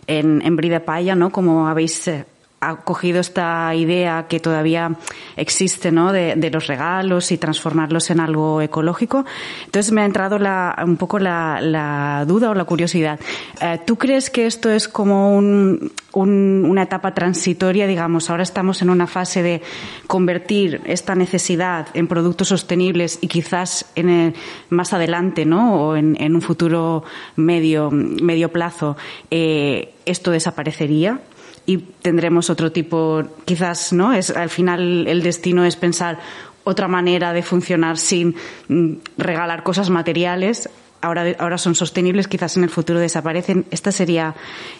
en, 0.09 0.43
en 0.43 0.57
Brida 0.57 0.81
Paya, 0.81 1.15
¿no? 1.15 1.31
Como 1.31 1.69
habéis 1.69 2.09
eh, 2.09 2.25
ha 2.69 2.77
cogido 2.77 3.21
esta 3.21 3.75
idea 3.75 4.27
que 4.29 4.41
todavía 4.41 4.97
existe, 5.37 5.91
¿no? 5.93 6.13
De, 6.13 6.51
los 6.53 6.67
regalos 6.67 7.33
y 7.33 7.39
transformarlos 7.39 8.11
en 8.11 8.21
algo 8.21 8.61
ecológico. 8.61 9.25
Entonces 9.65 9.93
me 9.93 10.03
ha 10.03 10.05
entrado 10.05 10.39
un 10.85 10.97
poco 10.97 11.19
la, 11.19 12.25
duda 12.27 12.51
o 12.51 12.55
la 12.55 12.65
curiosidad. 12.65 13.19
Eh, 13.61 13.81
¿Tú 13.85 13.97
crees 13.97 14.31
que 14.31 14.47
esto 14.47 14.71
es 14.71 14.89
como 14.89 15.37
un, 15.37 15.93
una 16.13 16.83
etapa 16.83 17.15
transitoria, 17.15 17.87
digamos? 17.87 18.31
Ahora 18.31 18.43
estamos 18.43 18.83
en 18.83 18.91
una 18.91 19.07
fase 19.07 19.43
de 19.43 19.63
convertir 20.07 20.81
esta 20.85 21.15
necesidad 21.15 21.89
en 21.95 22.07
productos 22.07 22.49
sostenibles 22.49 23.19
y 23.21 23.29
quizás 23.29 23.87
en 23.97 24.09
el, 24.09 24.35
más 24.71 24.93
adelante, 24.93 25.45
¿no? 25.45 25.75
O 25.75 25.97
en, 25.97 26.17
en 26.21 26.35
un 26.35 26.43
futuro 26.43 27.05
medio, 27.37 27.91
medio 27.91 28.51
plazo, 28.53 28.97
eh, 29.31 29.95
esto 30.07 30.31
desaparecería 30.31 31.21
y 31.67 31.79
tendremos 31.79 32.51
otro 32.51 32.73
tipo, 32.73 33.23
quizás, 33.45 33.93
¿no? 33.93 34.13
Es, 34.13 34.31
al 34.31 34.51
final 34.51 35.07
el 35.07 35.23
destino 35.23 35.65
es 35.65 35.77
pensar 35.77 36.19
otra 36.65 36.89
manera 36.89 37.33
de 37.33 37.43
funcionar 37.43 37.99
sin 37.99 38.35
mm, 38.69 38.95
regalar 39.19 39.63
cosas 39.63 39.91
materiales. 39.91 40.69
Ahora, 41.01 41.25
ahora 41.39 41.59
son 41.59 41.75
sostenibles, 41.75 42.29
quizás 42.29 42.57
en 42.57 42.65
el 42.65 42.71
futuro 42.71 42.99
desaparecen. 42.99 43.67
Esta 43.71 43.93
sería, 43.93 44.35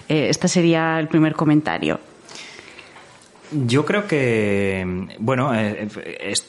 eh, 0.09 0.29
este 0.31 0.49
sería 0.49 0.99
el 0.99 1.09
primer 1.09 1.35
comentario. 1.35 2.01
Yo 3.51 3.85
creo 3.85 4.09
que, 4.09 5.07
bueno, 5.19 5.55
eh, 5.55 5.87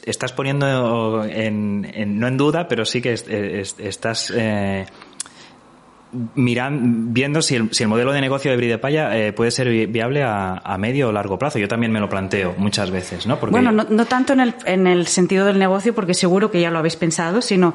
estás 0.06 0.32
poniendo 0.32 1.24
en, 1.24 2.18
no 2.18 2.26
en 2.26 2.36
duda, 2.36 2.66
pero 2.66 2.84
sí 2.84 3.02
que 3.02 3.12
estás 3.12 4.32
eh, 4.34 4.86
miran, 6.34 7.12
viendo 7.12 7.42
si 7.42 7.56
el, 7.56 7.72
si 7.72 7.82
el 7.82 7.88
modelo 7.88 8.12
de 8.12 8.20
negocio 8.20 8.50
de 8.50 8.56
Bridepaya 8.56 9.16
eh, 9.16 9.32
puede 9.32 9.50
ser 9.50 9.68
viable 9.88 10.22
a, 10.22 10.76
medio 10.78 11.08
o 11.08 11.12
largo 11.12 11.38
plazo. 11.38 11.58
Yo 11.58 11.68
también 11.68 11.92
me 11.92 12.00
lo 12.00 12.08
planteo 12.08 12.54
muchas 12.58 12.90
veces, 12.90 13.26
¿no? 13.26 13.36
Bueno, 13.36 13.72
no, 13.72 14.06
tanto 14.06 14.32
en 14.32 14.40
el, 14.40 14.54
en 14.64 14.86
el 14.86 15.06
sentido 15.06 15.46
del 15.46 15.58
negocio, 15.58 15.94
porque 15.94 16.14
seguro 16.14 16.50
que 16.50 16.60
ya 16.60 16.70
lo 16.70 16.78
habéis 16.78 16.96
pensado, 16.96 17.40
sino 17.40 17.74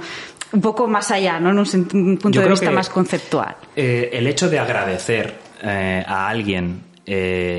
un 0.52 0.62
poco 0.62 0.88
más 0.88 1.12
allá, 1.12 1.40
¿no? 1.40 1.50
En 1.52 1.60
un, 1.60 2.18
punto 2.18 2.42
de 2.42 2.50
vista 2.50 2.72
más 2.72 2.90
conceptual. 2.90 3.56
Eh, 3.76 4.10
el 4.14 4.28
hecho 4.28 4.50
de 4.50 4.60
agradecer 4.60 5.36
eh, 5.64 6.04
a 6.06 6.28
alguien 6.30 6.92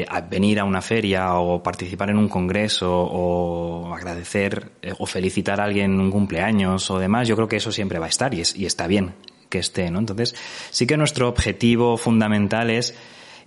a 0.09 0.21
venir 0.23 0.59
a 0.61 0.65
una 0.65 0.81
feria 0.81 1.35
o 1.35 1.63
participar 1.63 2.09
en 2.09 2.17
un 2.17 2.27
congreso 2.27 2.91
o 2.91 3.95
agradecer 3.95 4.71
o 4.99 5.05
felicitar 5.05 5.61
a 5.61 5.65
alguien 5.65 5.93
en 5.93 6.01
un 6.01 6.11
cumpleaños 6.11 6.91
o 6.91 6.99
demás, 6.99 7.29
yo 7.29 7.37
creo 7.37 7.49
que 7.49 7.57
eso 7.57 7.71
siempre 7.71 7.99
va 7.99 8.07
a 8.07 8.09
estar 8.09 8.33
y, 8.33 8.41
es, 8.41 8.57
y 8.57 8.65
está 8.65 8.87
bien 8.87 9.13
que 9.53 9.59
esté, 9.59 9.91
¿no? 9.91 9.99
Entonces, 9.99 10.35
sí 10.71 10.87
que 10.87 10.97
nuestro 10.97 11.29
objetivo 11.29 11.99
fundamental 11.99 12.71
es 12.71 12.97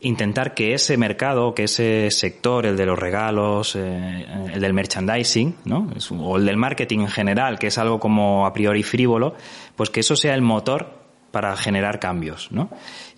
intentar 0.02 0.54
que 0.54 0.76
ese 0.76 0.98
mercado, 0.98 1.56
que 1.56 1.64
ese 1.64 2.12
sector, 2.12 2.68
el 2.68 2.78
de 2.78 2.86
los 2.86 3.00
regalos, 3.00 3.76
eh, 3.76 4.26
el 4.54 4.62
del 4.62 4.74
merchandising, 4.74 5.56
¿no? 5.66 5.90
o 6.20 6.38
el 6.38 6.46
del 6.46 6.58
marketing 6.58 7.00
en 7.00 7.08
general, 7.08 7.58
que 7.58 7.68
es 7.68 7.78
algo 7.80 8.00
como 8.00 8.46
a 8.46 8.54
priori 8.54 8.84
frívolo, 8.84 9.34
pues 9.76 9.90
que 9.90 10.02
eso 10.02 10.16
sea 10.16 10.36
el 10.36 10.44
motor 10.44 10.94
para 11.32 11.58
generar 11.58 12.00
cambios, 12.00 12.52
¿no? 12.52 12.70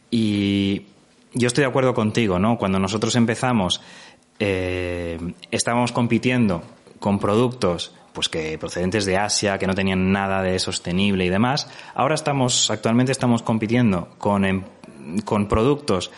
Y 0.09 0.83
yo 1.33 1.47
estoy 1.47 1.63
de 1.63 1.69
acuerdo 1.69 1.93
contigo, 1.93 2.39
¿no? 2.39 2.57
Cuando 2.57 2.79
nosotros 2.79 3.15
empezamos, 3.17 3.81
eh, 4.39 5.19
estábamos 5.51 5.91
compitiendo 5.91 6.63
con 6.99 7.19
productos 7.19 7.93
pues 8.17 8.29
que 8.29 8.57
procedentes 8.57 9.05
de 9.05 9.15
Asia, 9.15 9.59
que 9.59 9.67
no 9.67 9.75
tenían 9.75 10.11
nada 10.11 10.41
de 10.41 10.57
sostenible 10.57 11.23
y 11.23 11.29
demás. 11.29 11.69
Ahora 11.93 12.15
estamos, 12.15 12.71
actualmente 12.71 13.11
estamos 13.11 13.43
compitiendo 13.43 14.07
con, 14.17 14.43
em, 14.43 14.63
con 15.23 15.47
productos 15.47 16.09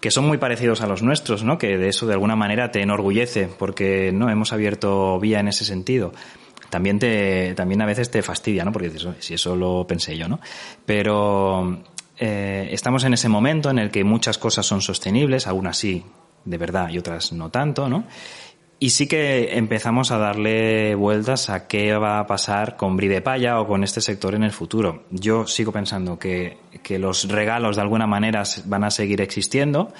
que 0.00 0.12
son 0.12 0.24
muy 0.24 0.38
parecidos 0.38 0.82
a 0.82 0.86
los 0.86 1.02
nuestros, 1.02 1.42
¿no? 1.42 1.58
Que 1.58 1.78
de 1.78 1.88
eso 1.88 2.06
de 2.06 2.12
alguna 2.12 2.36
manera 2.36 2.70
te 2.70 2.80
enorgullece 2.80 3.48
porque 3.58 4.12
no 4.14 4.30
hemos 4.30 4.52
abierto 4.52 5.18
vía 5.18 5.40
en 5.40 5.48
ese 5.48 5.64
sentido. 5.64 6.12
También 6.70 7.00
te, 7.00 7.54
también 7.56 7.82
a 7.82 7.86
veces 7.86 8.08
te 8.08 8.22
fastidia, 8.22 8.64
¿no? 8.64 8.70
Porque 8.70 8.90
dices, 8.90 9.08
si 9.18 9.34
eso 9.34 9.56
lo 9.56 9.84
pensé 9.84 10.16
yo, 10.16 10.28
¿no? 10.28 10.38
Pero 10.86 11.82
eh, 12.18 12.68
estamos 12.70 13.02
en 13.02 13.14
ese 13.14 13.28
momento 13.28 13.68
en 13.68 13.80
el 13.80 13.90
que 13.90 14.04
muchas 14.04 14.38
cosas 14.38 14.64
son 14.64 14.80
sostenibles, 14.80 15.48
aún 15.48 15.66
así 15.66 16.04
de 16.44 16.58
verdad 16.58 16.88
y 16.90 16.98
otras 16.98 17.32
no 17.32 17.50
tanto, 17.50 17.88
¿no? 17.88 18.04
Y 18.82 18.90
sí 18.90 19.06
que 19.06 19.56
empezamos 19.56 20.10
a 20.10 20.18
darle 20.18 20.96
vueltas 20.96 21.50
a 21.50 21.68
qué 21.68 21.94
va 21.94 22.18
a 22.18 22.26
pasar 22.26 22.76
con 22.76 22.96
Bridepaya 22.96 23.60
o 23.60 23.66
con 23.68 23.84
este 23.84 24.00
sector 24.00 24.34
en 24.34 24.42
el 24.42 24.50
futuro. 24.50 25.04
Yo 25.12 25.46
sigo 25.46 25.70
pensando 25.70 26.18
que, 26.18 26.58
que 26.82 26.98
los 26.98 27.28
regalos 27.28 27.76
de 27.76 27.82
alguna 27.82 28.08
manera 28.08 28.42
van 28.64 28.82
a 28.82 28.90
seguir 28.90 29.20
existiendo, 29.20 29.92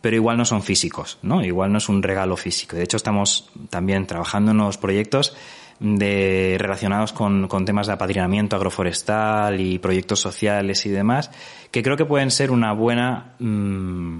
pero 0.00 0.14
igual 0.14 0.36
no 0.36 0.44
son 0.44 0.62
físicos, 0.62 1.18
¿no? 1.22 1.44
Igual 1.44 1.72
no 1.72 1.78
es 1.78 1.88
un 1.88 2.00
regalo 2.00 2.36
físico. 2.36 2.76
De 2.76 2.84
hecho, 2.84 2.96
estamos 2.96 3.50
también 3.70 4.06
trabajando 4.06 4.52
en 4.52 4.60
unos 4.60 4.78
proyectos 4.78 5.36
de, 5.80 6.58
relacionados 6.60 7.12
con, 7.12 7.48
con, 7.48 7.64
temas 7.64 7.88
de 7.88 7.94
apadrinamiento 7.94 8.54
agroforestal 8.54 9.60
y 9.60 9.80
proyectos 9.80 10.20
sociales 10.20 10.86
y 10.86 10.90
demás, 10.90 11.32
que 11.72 11.82
creo 11.82 11.96
que 11.96 12.04
pueden 12.04 12.30
ser 12.30 12.52
una 12.52 12.72
buena, 12.72 13.34
mm, 13.40 14.18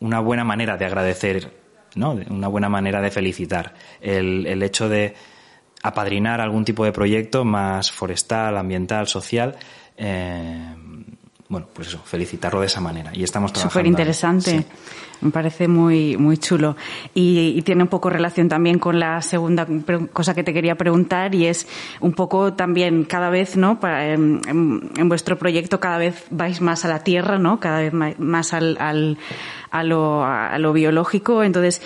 una 0.00 0.20
buena 0.20 0.44
manera 0.44 0.76
de 0.76 0.84
agradecer 0.84 1.63
¿no? 1.96 2.12
Una 2.30 2.48
buena 2.48 2.68
manera 2.68 3.00
de 3.00 3.10
felicitar. 3.10 3.74
El, 4.00 4.46
el 4.46 4.62
hecho 4.62 4.88
de 4.88 5.14
apadrinar 5.82 6.40
algún 6.40 6.64
tipo 6.64 6.84
de 6.84 6.92
proyecto 6.92 7.44
más 7.44 7.90
forestal, 7.90 8.56
ambiental, 8.56 9.06
social, 9.06 9.54
eh, 9.96 10.74
bueno, 11.54 11.68
pues 11.72 11.86
eso, 11.86 12.00
felicitarlo 12.04 12.58
de 12.58 12.66
esa 12.66 12.80
manera. 12.80 13.12
Y 13.14 13.22
estamos 13.22 13.52
trabajando. 13.52 13.70
Súper 13.70 13.86
interesante. 13.86 14.66
Me 15.20 15.30
parece 15.30 15.68
muy, 15.68 16.16
muy 16.16 16.36
chulo. 16.36 16.76
Y, 17.14 17.62
tiene 17.62 17.84
un 17.84 17.88
poco 17.88 18.10
relación 18.10 18.48
también 18.48 18.80
con 18.80 18.98
la 18.98 19.22
segunda 19.22 19.68
cosa 20.12 20.34
que 20.34 20.42
te 20.42 20.52
quería 20.52 20.74
preguntar 20.74 21.32
y 21.36 21.46
es 21.46 21.68
un 22.00 22.12
poco 22.12 22.54
también 22.54 23.04
cada 23.04 23.30
vez, 23.30 23.56
¿no? 23.56 23.78
en, 23.84 24.40
en, 24.48 25.08
vuestro 25.08 25.38
proyecto 25.38 25.78
cada 25.78 25.98
vez 25.98 26.24
vais 26.30 26.60
más 26.60 26.84
a 26.84 26.88
la 26.88 27.04
tierra, 27.04 27.38
¿no? 27.38 27.60
Cada 27.60 27.78
vez 27.78 27.92
más 28.18 28.52
al, 28.52 28.76
al 28.80 29.16
a 29.70 29.82
lo, 29.84 30.24
a 30.24 30.58
lo 30.58 30.72
biológico. 30.72 31.42
Entonces, 31.42 31.80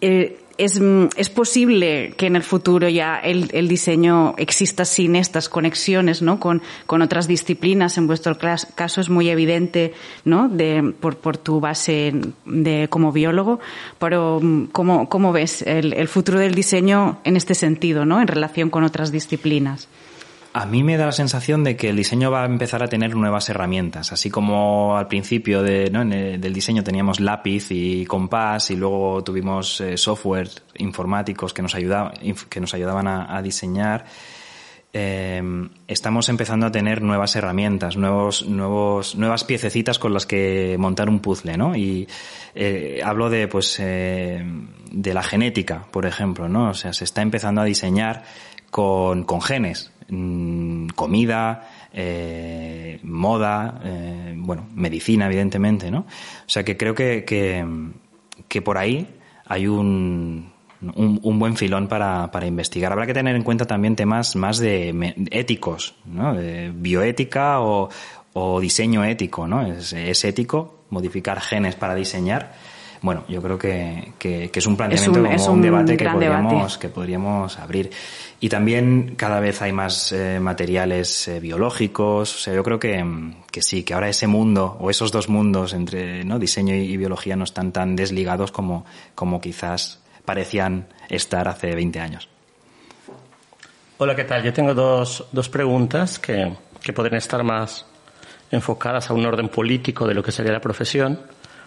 eh, 0.00 0.43
es, 0.58 0.80
es, 1.16 1.30
posible 1.30 2.14
que 2.16 2.26
en 2.26 2.36
el 2.36 2.42
futuro 2.42 2.88
ya 2.88 3.18
el, 3.18 3.68
diseño 3.68 4.34
exista 4.36 4.84
sin 4.84 5.16
estas 5.16 5.48
conexiones 5.48 6.22
¿no? 6.22 6.38
con, 6.38 6.62
con 6.86 7.02
otras 7.02 7.26
disciplinas. 7.26 7.98
En 7.98 8.06
vuestro 8.06 8.36
caso 8.38 9.00
es 9.00 9.08
muy 9.08 9.28
evidente 9.28 9.94
¿no? 10.24 10.48
de, 10.48 10.94
por, 11.00 11.16
por 11.16 11.36
tu 11.36 11.60
base 11.60 12.12
de, 12.44 12.88
como 12.88 13.12
biólogo. 13.12 13.60
Pero, 13.98 14.40
¿cómo, 14.72 15.08
cómo 15.08 15.32
ves 15.32 15.62
el, 15.62 15.92
el 15.92 16.08
futuro 16.08 16.38
del 16.38 16.54
diseño 16.54 17.18
en 17.24 17.36
este 17.36 17.54
sentido, 17.54 18.04
¿no? 18.04 18.20
en 18.20 18.28
relación 18.28 18.70
con 18.70 18.84
otras 18.84 19.10
disciplinas? 19.12 19.88
A 20.56 20.66
mí 20.66 20.84
me 20.84 20.96
da 20.96 21.06
la 21.06 21.12
sensación 21.12 21.64
de 21.64 21.76
que 21.76 21.88
el 21.88 21.96
diseño 21.96 22.30
va 22.30 22.44
a 22.44 22.46
empezar 22.46 22.80
a 22.80 22.86
tener 22.86 23.16
nuevas 23.16 23.48
herramientas, 23.48 24.12
así 24.12 24.30
como 24.30 24.96
al 24.96 25.08
principio 25.08 25.62
¿no? 25.90 26.04
del 26.04 26.52
diseño 26.52 26.84
teníamos 26.84 27.18
lápiz 27.18 27.72
y 27.72 28.06
compás 28.06 28.70
y 28.70 28.76
luego 28.76 29.24
tuvimos 29.24 29.80
eh, 29.80 29.96
software 29.96 30.48
informáticos 30.76 31.52
que 31.52 31.60
nos, 31.60 31.74
ayudaban, 31.74 33.08
a, 33.08 33.42
diseñar. 33.42 34.04
Em, 34.92 35.70
estamos 35.88 36.28
empezando 36.28 36.66
a 36.66 36.70
tener 36.70 37.02
nuevas 37.02 37.34
herramientas, 37.34 37.96
nuevos, 37.96 38.46
nuevos, 38.46 39.16
nuevas 39.16 39.42
piececitas 39.42 39.98
con 39.98 40.14
las 40.14 40.24
que 40.24 40.76
montar 40.78 41.08
un 41.08 41.18
puzzle, 41.18 41.56
¿no? 41.56 41.74
Y 41.74 42.06
eh, 42.54 43.00
hablo 43.04 43.28
de, 43.28 43.48
pues, 43.48 43.80
eh, 43.80 44.40
de 44.92 45.14
la 45.14 45.24
genética, 45.24 45.88
por 45.90 46.06
ejemplo, 46.06 46.48
¿no? 46.48 46.70
O 46.70 46.74
sea, 46.74 46.92
se 46.92 47.02
está 47.02 47.22
empezando 47.22 47.60
a 47.60 47.64
diseñar 47.64 48.22
con, 48.70 49.24
con 49.24 49.40
genes. 49.40 49.92
Mm, 50.08 50.88
comida, 50.88 51.70
eh, 51.92 52.98
moda, 53.02 53.80
eh, 53.84 54.34
bueno, 54.36 54.68
medicina, 54.74 55.26
evidentemente, 55.26 55.90
¿no? 55.90 56.00
O 56.00 56.48
sea 56.48 56.62
que 56.62 56.76
creo 56.76 56.94
que, 56.94 57.24
que, 57.24 58.62
por 58.62 58.76
ahí 58.76 59.08
hay 59.46 59.66
un, 59.66 60.52
un, 60.94 61.38
buen 61.38 61.56
filón 61.56 61.88
para, 61.88 62.30
para, 62.30 62.46
investigar. 62.46 62.92
Habrá 62.92 63.06
que 63.06 63.14
tener 63.14 63.34
en 63.34 63.42
cuenta 63.42 63.64
también 63.64 63.96
temas 63.96 64.36
más 64.36 64.58
de 64.58 65.14
éticos, 65.30 65.94
¿no? 66.04 66.34
De 66.34 66.70
bioética 66.74 67.60
o, 67.60 67.88
o 68.34 68.60
diseño 68.60 69.04
ético, 69.04 69.46
¿no? 69.46 69.66
Es, 69.66 69.92
es, 69.94 70.24
ético 70.24 70.80
modificar 70.90 71.40
genes 71.40 71.76
para 71.76 71.94
diseñar. 71.94 72.52
Bueno, 73.04 73.22
yo 73.28 73.42
creo 73.42 73.58
que, 73.58 74.14
que, 74.18 74.50
es 74.50 74.66
un 74.66 74.78
planteamiento 74.78 75.26
es 75.26 75.46
un, 75.46 75.60
debate 75.60 75.94
que 75.94 76.08
podríamos, 76.08 76.78
que 76.78 76.88
podríamos 76.88 77.58
abrir. 77.58 77.90
Y 78.40 78.48
también 78.48 79.14
cada 79.14 79.40
vez 79.40 79.60
hay 79.60 79.72
más 79.72 80.10
eh, 80.12 80.40
materiales 80.40 81.28
eh, 81.28 81.38
biológicos. 81.38 82.34
O 82.34 82.38
sea, 82.38 82.54
yo 82.54 82.64
creo 82.64 82.80
que, 82.80 83.04
que, 83.52 83.60
sí, 83.60 83.82
que 83.82 83.92
ahora 83.92 84.08
ese 84.08 84.26
mundo 84.26 84.78
o 84.80 84.88
esos 84.88 85.12
dos 85.12 85.28
mundos 85.28 85.74
entre 85.74 86.24
¿no? 86.24 86.38
diseño 86.38 86.74
y, 86.74 86.96
biología 86.96 87.36
no 87.36 87.44
están 87.44 87.72
tan 87.72 87.94
desligados 87.94 88.50
como, 88.50 88.86
como 89.14 89.38
quizás 89.38 90.00
parecían 90.24 90.86
estar 91.10 91.46
hace 91.46 91.74
20 91.74 92.00
años. 92.00 92.30
Hola, 93.98 94.16
¿qué 94.16 94.24
tal? 94.24 94.42
Yo 94.42 94.54
tengo 94.54 94.72
dos, 94.72 95.26
dos 95.30 95.50
preguntas 95.50 96.18
que, 96.18 96.54
que 96.82 96.94
podrían 96.94 97.18
estar 97.18 97.44
más 97.44 97.84
enfocadas 98.50 99.10
a 99.10 99.12
un 99.12 99.26
orden 99.26 99.50
político 99.50 100.08
de 100.08 100.14
lo 100.14 100.22
que 100.22 100.32
sería 100.32 100.52
la 100.52 100.60
profesión 100.62 101.20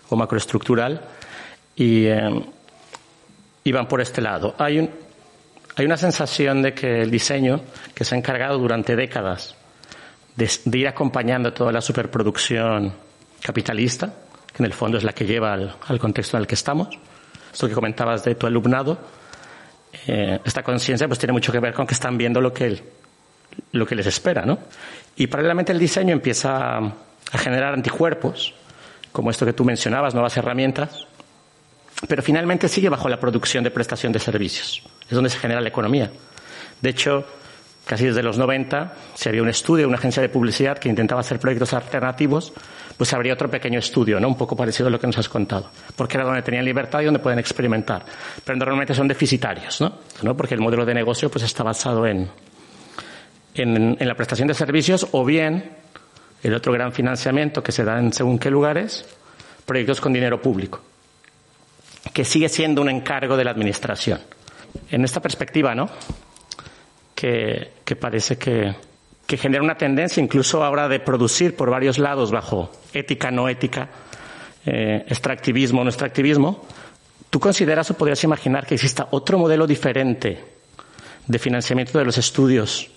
o 0.10 0.16
macroestructural 0.16 1.02
y, 1.78 2.08
eh, 2.08 2.44
van 3.72 3.88
por 3.88 4.02
este 4.02 4.22
lado. 4.22 4.56
Hay 4.58 4.80
un, 4.80 4.90
hay 5.76 5.86
una 5.86 5.98
sensación 5.98 6.62
de 6.62 6.74
que 6.74 7.04
el 7.04 7.12
diseño, 7.12 7.62
que 7.94 8.04
se 8.04 8.16
ha 8.16 8.18
encargado 8.18 8.58
durante 8.58 8.96
décadas 8.96 9.56
de, 10.36 10.50
ir 10.78 10.88
acompañando 10.88 11.54
toda 11.54 11.72
la 11.72 11.82
superproducción 11.82 12.94
capitalista, 13.42 14.08
que 14.54 14.64
en 14.64 14.66
el 14.66 14.74
fondo 14.74 14.98
es 14.98 15.04
la 15.04 15.14
que 15.14 15.26
lleva 15.26 15.54
al, 15.54 16.00
contexto 16.00 16.38
en 16.38 16.42
el 16.42 16.48
que 16.48 16.56
estamos, 16.56 16.90
esto 17.52 17.68
que 17.68 17.76
comentabas 17.76 18.24
de 18.24 18.36
tu 18.36 18.48
alumnado, 18.48 18.98
eh, 20.08 20.40
esta 20.44 20.64
conciencia 20.64 21.08
pues 21.08 21.20
tiene 21.20 21.34
mucho 21.34 21.52
que 21.52 21.60
ver 21.60 21.74
con 21.74 21.86
que 21.86 21.94
están 21.94 22.18
viendo 22.18 22.42
lo 22.42 22.54
que, 22.54 22.82
lo 23.74 23.86
que 23.86 23.96
les 23.96 24.08
espera, 24.08 24.46
¿no? 24.46 24.60
Y 25.16 25.28
paralelamente 25.28 25.72
el 25.72 25.80
diseño 25.80 26.14
empieza 26.14 26.78
a 26.78 27.38
generar 27.38 27.74
anticuerpos, 27.74 28.54
como 29.12 29.32
esto 29.32 29.46
que 29.46 29.54
tú 29.54 29.66
mencionabas, 29.66 30.14
nuevas 30.14 30.38
herramientas, 30.38 31.08
pero 32.08 32.22
finalmente 32.22 32.68
sigue 32.68 32.90
bajo 32.90 33.10
la 33.10 33.20
producción 33.20 33.64
de 33.64 33.72
prestación 33.72 34.12
de 34.12 34.20
servicios. 34.20 34.84
Es 35.10 35.16
donde 35.16 35.30
se 35.30 35.40
genera 35.40 35.62
la 35.62 35.70
economía. 35.70 36.12
De 36.82 36.90
hecho, 36.90 37.26
casi 37.86 38.06
desde 38.06 38.22
los 38.22 38.38
90, 38.38 38.94
si 39.16 39.30
había 39.30 39.42
un 39.42 39.50
estudio, 39.50 39.88
una 39.88 39.98
agencia 39.98 40.22
de 40.22 40.30
publicidad 40.30 40.78
que 40.78 40.90
intentaba 40.90 41.22
hacer 41.22 41.40
proyectos 41.40 41.74
alternativos, 41.74 42.54
pues 42.98 43.14
habría 43.14 43.34
otro 43.34 43.50
pequeño 43.50 43.80
estudio, 43.80 44.20
¿no? 44.20 44.28
Un 44.28 44.38
poco 44.38 44.56
parecido 44.56 44.88
a 44.88 44.92
lo 44.92 45.00
que 45.00 45.08
nos 45.08 45.18
has 45.18 45.30
contado. 45.30 45.72
Porque 45.96 46.18
era 46.18 46.26
donde 46.26 46.42
tenían 46.42 46.66
libertad 46.66 47.02
y 47.02 47.06
donde 47.06 47.20
pueden 47.20 47.40
experimentar. 47.40 48.06
Pero 48.44 48.58
normalmente 48.58 48.94
son 48.94 49.08
deficitarios, 49.08 49.82
¿no? 49.82 49.94
¿No? 50.24 50.36
Porque 50.36 50.54
el 50.54 50.62
modelo 50.62 50.86
de 50.86 50.94
negocio 50.94 51.30
pues 51.30 51.44
está 51.44 51.64
basado 51.64 52.06
en, 52.06 52.30
en, 53.56 53.98
en 54.00 54.08
la 54.08 54.16
prestación 54.16 54.48
de 54.48 54.54
servicios 54.54 55.08
o 55.12 55.24
bien 55.24 55.78
el 56.44 56.54
otro 56.54 56.72
gran 56.74 56.92
financiamiento 56.92 57.64
que 57.64 57.72
se 57.72 57.84
da 57.84 58.00
en 58.00 58.14
según 58.14 58.38
qué 58.38 58.50
lugares, 58.50 59.06
proyectos 59.66 60.00
con 60.02 60.14
dinero 60.14 60.42
público, 60.42 60.82
que 62.14 62.26
sigue 62.26 62.50
siendo 62.50 62.82
un 62.82 62.90
encargo 62.90 63.38
de 63.38 63.44
la 63.44 63.52
administración. 63.52 64.20
En 64.90 65.04
esta 65.04 65.22
perspectiva, 65.22 65.74
¿no? 65.76 65.90
que, 67.18 67.72
que 67.84 67.96
parece 67.96 68.38
que, 68.38 68.76
que 69.26 69.38
genera 69.38 69.64
una 69.64 69.76
tendencia 69.76 70.22
incluso 70.22 70.64
ahora 70.64 70.88
de 70.88 71.00
producir 71.00 71.56
por 71.56 71.72
varios 71.72 71.98
lados 71.98 72.32
bajo 72.32 72.72
ética, 72.94 73.32
no 73.32 73.50
ética, 73.50 73.90
eh, 74.64 75.04
extractivismo, 75.08 75.84
no 75.84 75.90
extractivismo, 75.90 76.64
¿tú 77.32 77.40
consideras 77.40 77.90
o 77.90 77.96
podrías 77.96 78.24
imaginar 78.24 78.68
que 78.68 78.76
exista 78.76 79.08
otro 79.10 79.40
modelo 79.40 79.66
diferente 79.66 80.44
de 81.26 81.40
financiamiento 81.40 81.98
de 81.98 82.06
los 82.06 82.20
estudios 82.20 82.92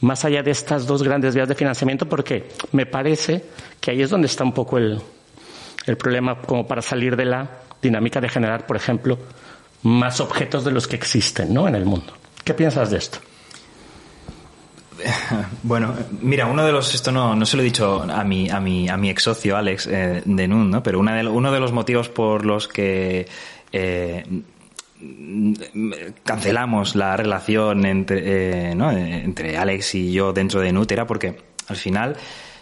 más 0.00 0.24
allá 0.24 0.42
de 0.42 0.50
estas 0.50 0.86
dos 0.86 1.04
grandes 1.04 1.36
vías 1.36 1.48
de 1.48 1.54
financiamiento? 1.54 2.08
Porque 2.08 2.48
me 2.72 2.86
parece 2.86 3.44
que 3.80 3.92
ahí 3.92 4.02
es 4.02 4.10
donde 4.10 4.26
está 4.26 4.42
un 4.42 4.52
poco 4.52 4.78
el, 4.78 5.00
el 5.86 5.96
problema 5.96 6.40
como 6.42 6.66
para 6.66 6.82
salir 6.82 7.14
de 7.14 7.24
la 7.24 7.48
dinámica 7.80 8.20
de 8.20 8.28
generar, 8.28 8.66
por 8.66 8.76
ejemplo, 8.76 9.18
más 9.82 10.20
objetos 10.20 10.64
de 10.64 10.70
los 10.70 10.86
que 10.86 10.96
existen 10.96 11.52
¿no? 11.54 11.66
en 11.68 11.74
el 11.74 11.84
mundo. 11.84 12.12
¿Qué 12.44 12.54
piensas 12.54 12.90
de 12.90 12.98
esto? 12.98 13.18
Bueno, 15.62 15.94
mira, 16.20 16.46
uno 16.46 16.64
de 16.64 16.72
los, 16.72 16.94
esto 16.94 17.12
no, 17.12 17.34
no 17.34 17.46
se 17.46 17.56
lo 17.56 17.62
he 17.62 17.64
dicho 17.64 18.02
a 18.02 18.24
mi, 18.24 18.50
a 18.50 18.60
mi, 18.60 18.88
a 18.88 18.96
mi 18.96 19.10
ex 19.10 19.22
socio 19.22 19.56
Alex 19.56 19.86
eh, 19.86 20.22
de 20.24 20.48
NUN, 20.48 20.70
¿no? 20.70 20.82
Pero 20.82 20.98
uno 20.98 21.52
de 21.52 21.60
los 21.60 21.72
motivos 21.72 22.08
por 22.08 22.44
los 22.44 22.68
que 22.68 23.26
eh, 23.72 24.24
cancelamos 26.24 26.94
la 26.94 27.16
relación 27.16 27.86
entre, 27.86 28.70
eh, 28.70 28.74
¿no? 28.74 28.90
entre 28.90 29.56
Alex 29.56 29.94
y 29.94 30.12
yo 30.12 30.32
dentro 30.32 30.60
de 30.60 30.72
NUT 30.72 30.92
era 30.92 31.06
porque 31.06 31.38
al 31.68 31.76
final 31.76 32.16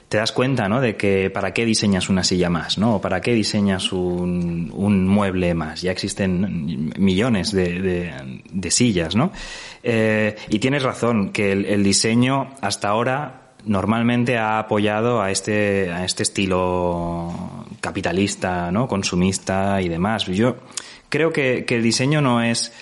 te 0.08 0.16
das 0.16 0.32
cuenta, 0.32 0.68
¿no? 0.68 0.80
De 0.80 0.96
que 0.96 1.28
para 1.30 1.52
qué 1.52 1.66
diseñas 1.66 2.08
una 2.08 2.24
silla 2.24 2.48
más, 2.48 2.78
¿no? 2.78 2.96
O 2.96 3.00
para 3.00 3.20
qué 3.20 3.34
diseñas 3.34 3.92
un, 3.92 4.72
un 4.74 5.06
mueble 5.06 5.52
más. 5.54 5.82
Ya 5.82 5.92
existen 5.92 6.92
millones 6.98 7.52
de, 7.52 8.14
de, 8.50 8.70
sillas, 8.70 9.14
¿no? 9.14 9.32
Eh, 9.82 10.36
y 10.48 10.58
tienes 10.60 10.82
razón, 10.82 11.30
que 11.30 11.52
el, 11.52 11.84
diseño 11.84 12.48
hasta 12.62 12.88
ahora 12.88 13.52
normalmente 13.64 14.38
ha 14.38 14.58
apoyado 14.58 15.20
a 15.20 15.30
este, 15.30 15.92
a 15.92 16.04
este 16.04 16.22
estilo 16.22 17.66
capitalista, 17.82 18.72
¿no? 18.72 18.88
Consumista 18.88 19.82
y 19.82 19.90
demás. 19.90 20.24
Yo 20.26 20.56
creo 21.10 21.32
que 21.32 21.66
el 21.68 21.82
diseño 21.82 22.22
no 22.22 22.42
es, 22.42 22.72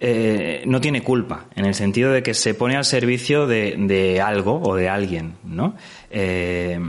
eh, 0.00 0.62
no 0.66 0.80
tiene 0.80 1.02
culpa, 1.02 1.46
en 1.54 1.66
el 1.66 1.74
sentido 1.74 2.10
de 2.10 2.22
que 2.22 2.32
se 2.32 2.54
pone 2.54 2.76
al 2.76 2.86
servicio 2.86 3.46
de, 3.46 3.74
de 3.76 4.20
algo 4.20 4.60
o 4.62 4.74
de 4.74 4.88
alguien, 4.88 5.34
¿no? 5.44 5.74
Eh, 6.10 6.80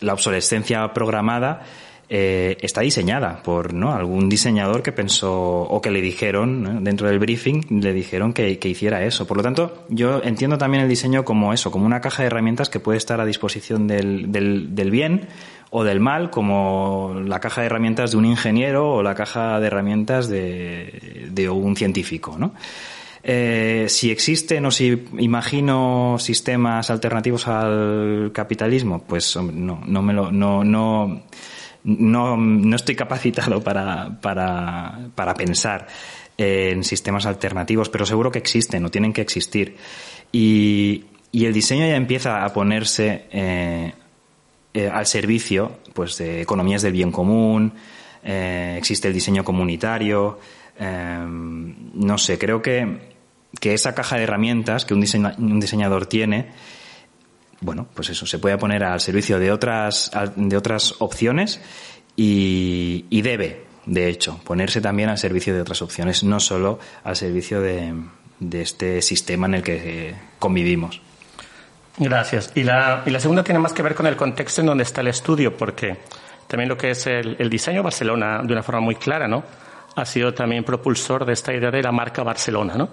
la 0.00 0.14
obsolescencia 0.14 0.92
programada 0.92 1.62
eh, 2.08 2.56
está 2.60 2.80
diseñada 2.80 3.40
por 3.40 3.72
¿no? 3.72 3.92
algún 3.92 4.28
diseñador 4.28 4.82
que 4.82 4.90
pensó 4.90 5.32
o 5.62 5.80
que 5.80 5.92
le 5.92 6.00
dijeron 6.00 6.82
dentro 6.82 7.06
del 7.06 7.20
briefing 7.20 7.80
le 7.80 7.92
dijeron 7.92 8.32
que, 8.32 8.58
que, 8.58 8.68
hiciera 8.68 9.04
eso. 9.04 9.28
Por 9.28 9.36
lo 9.36 9.44
tanto, 9.44 9.84
yo 9.88 10.20
entiendo 10.24 10.58
también 10.58 10.82
el 10.82 10.88
diseño 10.88 11.24
como 11.24 11.52
eso, 11.52 11.70
como 11.70 11.86
una 11.86 12.00
caja 12.00 12.24
de 12.24 12.26
herramientas 12.26 12.68
que 12.68 12.80
puede 12.80 12.98
estar 12.98 13.20
a 13.20 13.24
disposición 13.24 13.86
del, 13.86 14.32
del 14.32 14.90
bien 14.90 15.28
o 15.70 15.84
del 15.84 16.00
mal, 16.00 16.30
como 16.30 17.14
la 17.24 17.40
caja 17.40 17.60
de 17.60 17.68
herramientas 17.68 18.10
de 18.10 18.16
un 18.16 18.24
ingeniero 18.24 18.94
o 18.94 19.02
la 19.02 19.14
caja 19.14 19.60
de 19.60 19.68
herramientas 19.68 20.28
de, 20.28 21.28
de 21.30 21.48
un 21.48 21.76
científico, 21.76 22.36
¿no? 22.38 22.52
Eh, 23.22 23.86
si 23.88 24.10
existen 24.10 24.64
o 24.64 24.70
si 24.70 25.06
imagino 25.18 26.16
sistemas 26.18 26.90
alternativos 26.90 27.46
al 27.48 28.30
capitalismo, 28.32 29.04
pues 29.06 29.36
no, 29.36 29.82
no 29.86 30.02
me 30.02 30.14
lo, 30.14 30.32
no, 30.32 30.64
no, 30.64 31.22
no, 31.84 32.36
no 32.36 32.76
estoy 32.76 32.96
capacitado 32.96 33.62
para, 33.62 34.18
para, 34.20 35.10
para 35.14 35.34
pensar 35.34 35.86
en 36.38 36.82
sistemas 36.82 37.26
alternativos, 37.26 37.90
pero 37.90 38.06
seguro 38.06 38.32
que 38.32 38.38
existen 38.38 38.84
o 38.86 38.90
tienen 38.90 39.12
que 39.12 39.20
existir. 39.20 39.76
Y, 40.32 41.04
y 41.30 41.44
el 41.44 41.52
diseño 41.52 41.86
ya 41.86 41.96
empieza 41.96 42.42
a 42.44 42.52
ponerse 42.54 43.26
eh, 43.30 43.92
eh, 44.72 44.88
al 44.88 45.06
servicio 45.06 45.78
pues, 45.94 46.18
de 46.18 46.40
economías 46.40 46.82
del 46.82 46.92
bien 46.92 47.10
común, 47.10 47.72
eh, 48.22 48.76
existe 48.78 49.08
el 49.08 49.14
diseño 49.14 49.42
comunitario, 49.42 50.38
eh, 50.78 51.18
no 51.26 52.18
sé, 52.18 52.38
creo 52.38 52.62
que, 52.62 53.10
que 53.58 53.74
esa 53.74 53.94
caja 53.94 54.16
de 54.16 54.22
herramientas 54.22 54.84
que 54.84 54.94
un, 54.94 55.04
un 55.38 55.60
diseñador 55.60 56.06
tiene, 56.06 56.50
bueno, 57.60 57.88
pues 57.94 58.10
eso, 58.10 58.26
se 58.26 58.38
puede 58.38 58.58
poner 58.58 58.84
al 58.84 59.00
servicio 59.00 59.38
de 59.38 59.50
otras, 59.52 60.10
de 60.36 60.56
otras 60.56 60.94
opciones 61.00 61.60
y, 62.16 63.06
y, 63.10 63.22
debe, 63.22 63.64
de 63.86 64.08
hecho, 64.08 64.40
ponerse 64.44 64.80
también 64.80 65.08
al 65.08 65.18
servicio 65.18 65.52
de 65.52 65.60
otras 65.60 65.82
opciones, 65.82 66.22
no 66.22 66.40
solo 66.40 66.78
al 67.02 67.16
servicio 67.16 67.60
de, 67.60 67.92
de 68.38 68.62
este 68.62 69.02
sistema 69.02 69.46
en 69.46 69.54
el 69.54 69.62
que 69.62 70.14
convivimos. 70.38 71.02
Gracias. 72.00 72.50
Y 72.54 72.64
la, 72.64 73.04
segunda 73.18 73.44
tiene 73.44 73.58
más 73.58 73.72
que 73.72 73.82
ver 73.82 73.94
con 73.94 74.06
el 74.06 74.16
contexto 74.16 74.62
en 74.62 74.68
donde 74.68 74.84
está 74.84 75.02
el 75.02 75.08
estudio, 75.08 75.56
porque 75.56 75.98
también 76.46 76.68
lo 76.68 76.76
que 76.76 76.90
es 76.90 77.06
el, 77.06 77.36
el 77.38 77.50
diseño 77.50 77.82
Barcelona, 77.82 78.40
de 78.42 78.52
una 78.52 78.62
forma 78.62 78.80
muy 78.80 78.94
clara, 78.96 79.28
¿no? 79.28 79.44
Ha 79.94 80.04
sido 80.04 80.32
también 80.32 80.64
propulsor 80.64 81.24
de 81.26 81.34
esta 81.34 81.52
idea 81.52 81.70
de 81.70 81.82
la 81.82 81.92
marca 81.92 82.22
Barcelona, 82.22 82.74
¿no? 82.76 82.88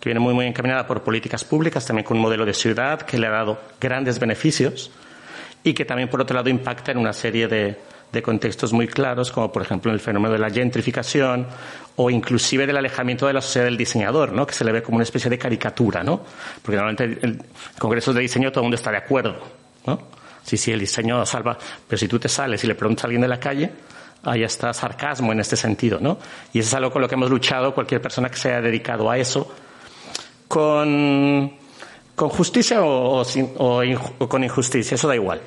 que 0.00 0.10
viene 0.10 0.20
muy, 0.20 0.34
muy 0.34 0.46
encaminada 0.46 0.86
por 0.86 1.02
políticas 1.02 1.44
públicas, 1.44 1.84
también 1.84 2.04
con 2.04 2.16
un 2.16 2.22
modelo 2.22 2.44
de 2.44 2.54
ciudad 2.54 3.02
que 3.02 3.18
le 3.18 3.26
ha 3.26 3.30
dado 3.30 3.58
grandes 3.80 4.18
beneficios 4.18 4.90
y 5.64 5.74
que 5.74 5.84
también, 5.84 6.08
por 6.08 6.20
otro 6.20 6.36
lado, 6.36 6.48
impacta 6.48 6.92
en 6.92 6.98
una 6.98 7.12
serie 7.12 7.48
de, 7.48 7.76
de 8.12 8.22
contextos 8.22 8.72
muy 8.72 8.88
claros, 8.88 9.30
como 9.30 9.52
por 9.52 9.62
ejemplo 9.62 9.92
el 9.92 10.00
fenómeno 10.00 10.32
de 10.32 10.38
la 10.38 10.50
gentrificación 10.50 11.46
o 11.96 12.10
inclusive 12.10 12.66
del 12.66 12.76
alejamiento 12.76 13.26
de 13.26 13.32
la 13.32 13.40
sociedad 13.40 13.66
del 13.66 13.76
diseñador, 13.76 14.32
¿no? 14.32 14.46
que 14.46 14.54
se 14.54 14.64
le 14.64 14.72
ve 14.72 14.82
como 14.82 14.96
una 14.96 15.04
especie 15.04 15.28
de 15.28 15.38
caricatura, 15.38 16.02
¿no? 16.02 16.22
porque 16.62 16.76
normalmente 16.76 17.18
en 17.26 17.42
congresos 17.78 18.14
de 18.14 18.20
diseño 18.20 18.50
todo 18.50 18.60
el 18.60 18.64
mundo 18.64 18.76
está 18.76 18.90
de 18.90 18.98
acuerdo. 18.98 19.36
¿no? 19.86 20.00
Sí, 20.42 20.56
sí, 20.56 20.72
el 20.72 20.80
diseño 20.80 21.26
salva, 21.26 21.58
pero 21.86 21.98
si 21.98 22.08
tú 22.08 22.18
te 22.18 22.28
sales 22.28 22.62
y 22.64 22.66
le 22.66 22.74
preguntas 22.74 23.04
a 23.04 23.06
alguien 23.08 23.22
de 23.22 23.28
la 23.28 23.40
calle, 23.40 23.70
ahí 24.22 24.42
está 24.42 24.72
sarcasmo 24.72 25.32
en 25.32 25.40
este 25.40 25.56
sentido. 25.56 25.98
¿no? 26.00 26.18
Y 26.52 26.60
eso 26.60 26.68
es 26.68 26.74
algo 26.74 26.90
con 26.90 27.02
lo 27.02 27.08
que 27.08 27.14
hemos 27.16 27.30
luchado 27.30 27.74
cualquier 27.74 28.00
persona 28.00 28.30
que 28.30 28.36
se 28.36 28.48
haya 28.48 28.60
dedicado 28.62 29.10
a 29.10 29.18
eso 29.18 29.52
con, 30.48 31.52
con 32.14 32.28
justicia 32.30 32.82
o, 32.82 33.22
o, 33.22 34.28
con 34.28 34.42
injusticia, 34.42 34.94
eso 34.94 35.06
da 35.06 35.14
igual. 35.14 35.40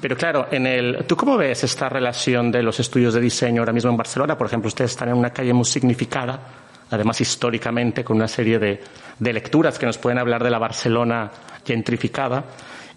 Pero 0.00 0.16
claro, 0.16 0.48
en 0.50 0.66
el, 0.66 1.04
¿tú 1.06 1.16
cómo 1.16 1.36
ves 1.36 1.64
esta 1.64 1.88
relación 1.88 2.50
de 2.52 2.62
los 2.62 2.78
estudios 2.80 3.14
de 3.14 3.20
diseño 3.20 3.62
ahora 3.62 3.72
mismo 3.72 3.90
en 3.90 3.96
Barcelona? 3.96 4.36
Por 4.36 4.46
ejemplo, 4.46 4.68
ustedes 4.68 4.90
están 4.90 5.08
en 5.08 5.16
una 5.16 5.30
calle 5.30 5.52
muy 5.52 5.64
significada, 5.64 6.40
además 6.90 7.20
históricamente, 7.20 8.04
con 8.04 8.16
una 8.16 8.28
serie 8.28 8.58
de, 8.58 8.80
de 9.18 9.32
lecturas 9.32 9.78
que 9.78 9.86
nos 9.86 9.98
pueden 9.98 10.18
hablar 10.18 10.44
de 10.44 10.50
la 10.50 10.58
Barcelona 10.58 11.30
gentrificada. 11.64 12.44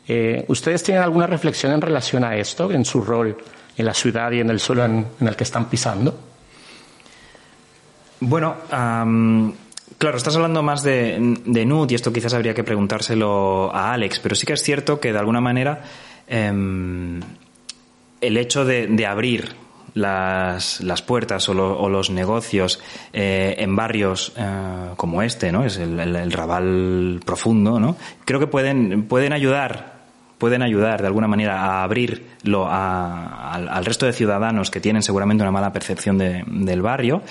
Eh, 0.08 0.44
¿Ustedes 0.48 0.84
tienen 0.84 1.04
alguna 1.04 1.28
reflexión 1.28 1.72
en 1.72 1.82
relación 1.82 2.24
a 2.24 2.36
esto, 2.36 2.72
en 2.72 2.84
su 2.84 3.02
rol 3.02 3.38
en 3.78 3.86
la 3.86 3.94
ciudad 3.94 4.32
y 4.32 4.42
en 4.42 4.50
el 4.50 4.60
suelo 4.60 4.84
en, 4.84 5.08
el 5.22 5.36
que 5.36 5.44
están 5.44 5.70
pisando? 5.70 6.20
Bueno, 8.20 8.58
Claro, 9.98 10.16
estás 10.16 10.36
hablando 10.38 10.64
más 10.64 10.82
de, 10.82 11.18
de 11.46 11.66
NUT 11.66 11.92
y 11.92 11.96
esto 11.96 12.14
quizás 12.14 12.34
habría 12.34 12.54
que 12.54 12.64
preguntárselo 12.64 13.70
a 13.76 13.92
Alex, 13.92 14.20
pero 14.20 14.34
sí 14.34 14.46
que 14.46 14.54
es 14.54 14.64
cierto 14.64 14.98
que 14.98 15.12
de 15.12 15.20
alguna 15.20 15.42
manera 15.42 15.84
eh, 16.30 17.20
el 18.22 18.38
hecho 18.38 18.66
de, 18.66 19.06
abrir 19.06 19.56
las, 19.94 20.82
las, 20.82 21.02
puertas 21.02 21.50
o, 21.50 21.54
lo, 21.54 21.90
los 21.90 22.10
negocios 22.10 22.82
eh, 23.14 23.56
en 23.58 23.76
barrios 23.76 24.34
eh, 24.38 24.92
como 24.96 25.22
este, 25.22 25.52
¿no? 25.52 25.66
Es 25.66 25.78
el, 25.78 26.00
el, 26.00 26.16
el, 26.16 26.32
Raval 26.32 27.20
profundo, 27.26 27.80
¿no? 27.80 27.98
Creo 28.26 28.40
que 28.40 28.48
pueden, 28.48 29.04
pueden 29.04 29.34
ayudar 29.34 29.99
pueden 30.40 30.64
ayudar 30.64 31.02
de 31.02 31.08
alguna 31.08 31.28
manera 31.28 31.60
a 31.60 31.84
abrirlo 31.84 32.66
a, 32.66 33.54
al, 33.54 33.86
resto 33.86 34.06
de 34.06 34.14
ciudadanos 34.14 34.72
que 34.72 34.80
tienen 34.80 35.04
seguramente 35.04 35.44
una 35.44 35.52
mala 35.52 35.72
percepción 35.72 36.18
de, 36.18 36.44
del 36.48 36.82
barrio, 36.82 37.22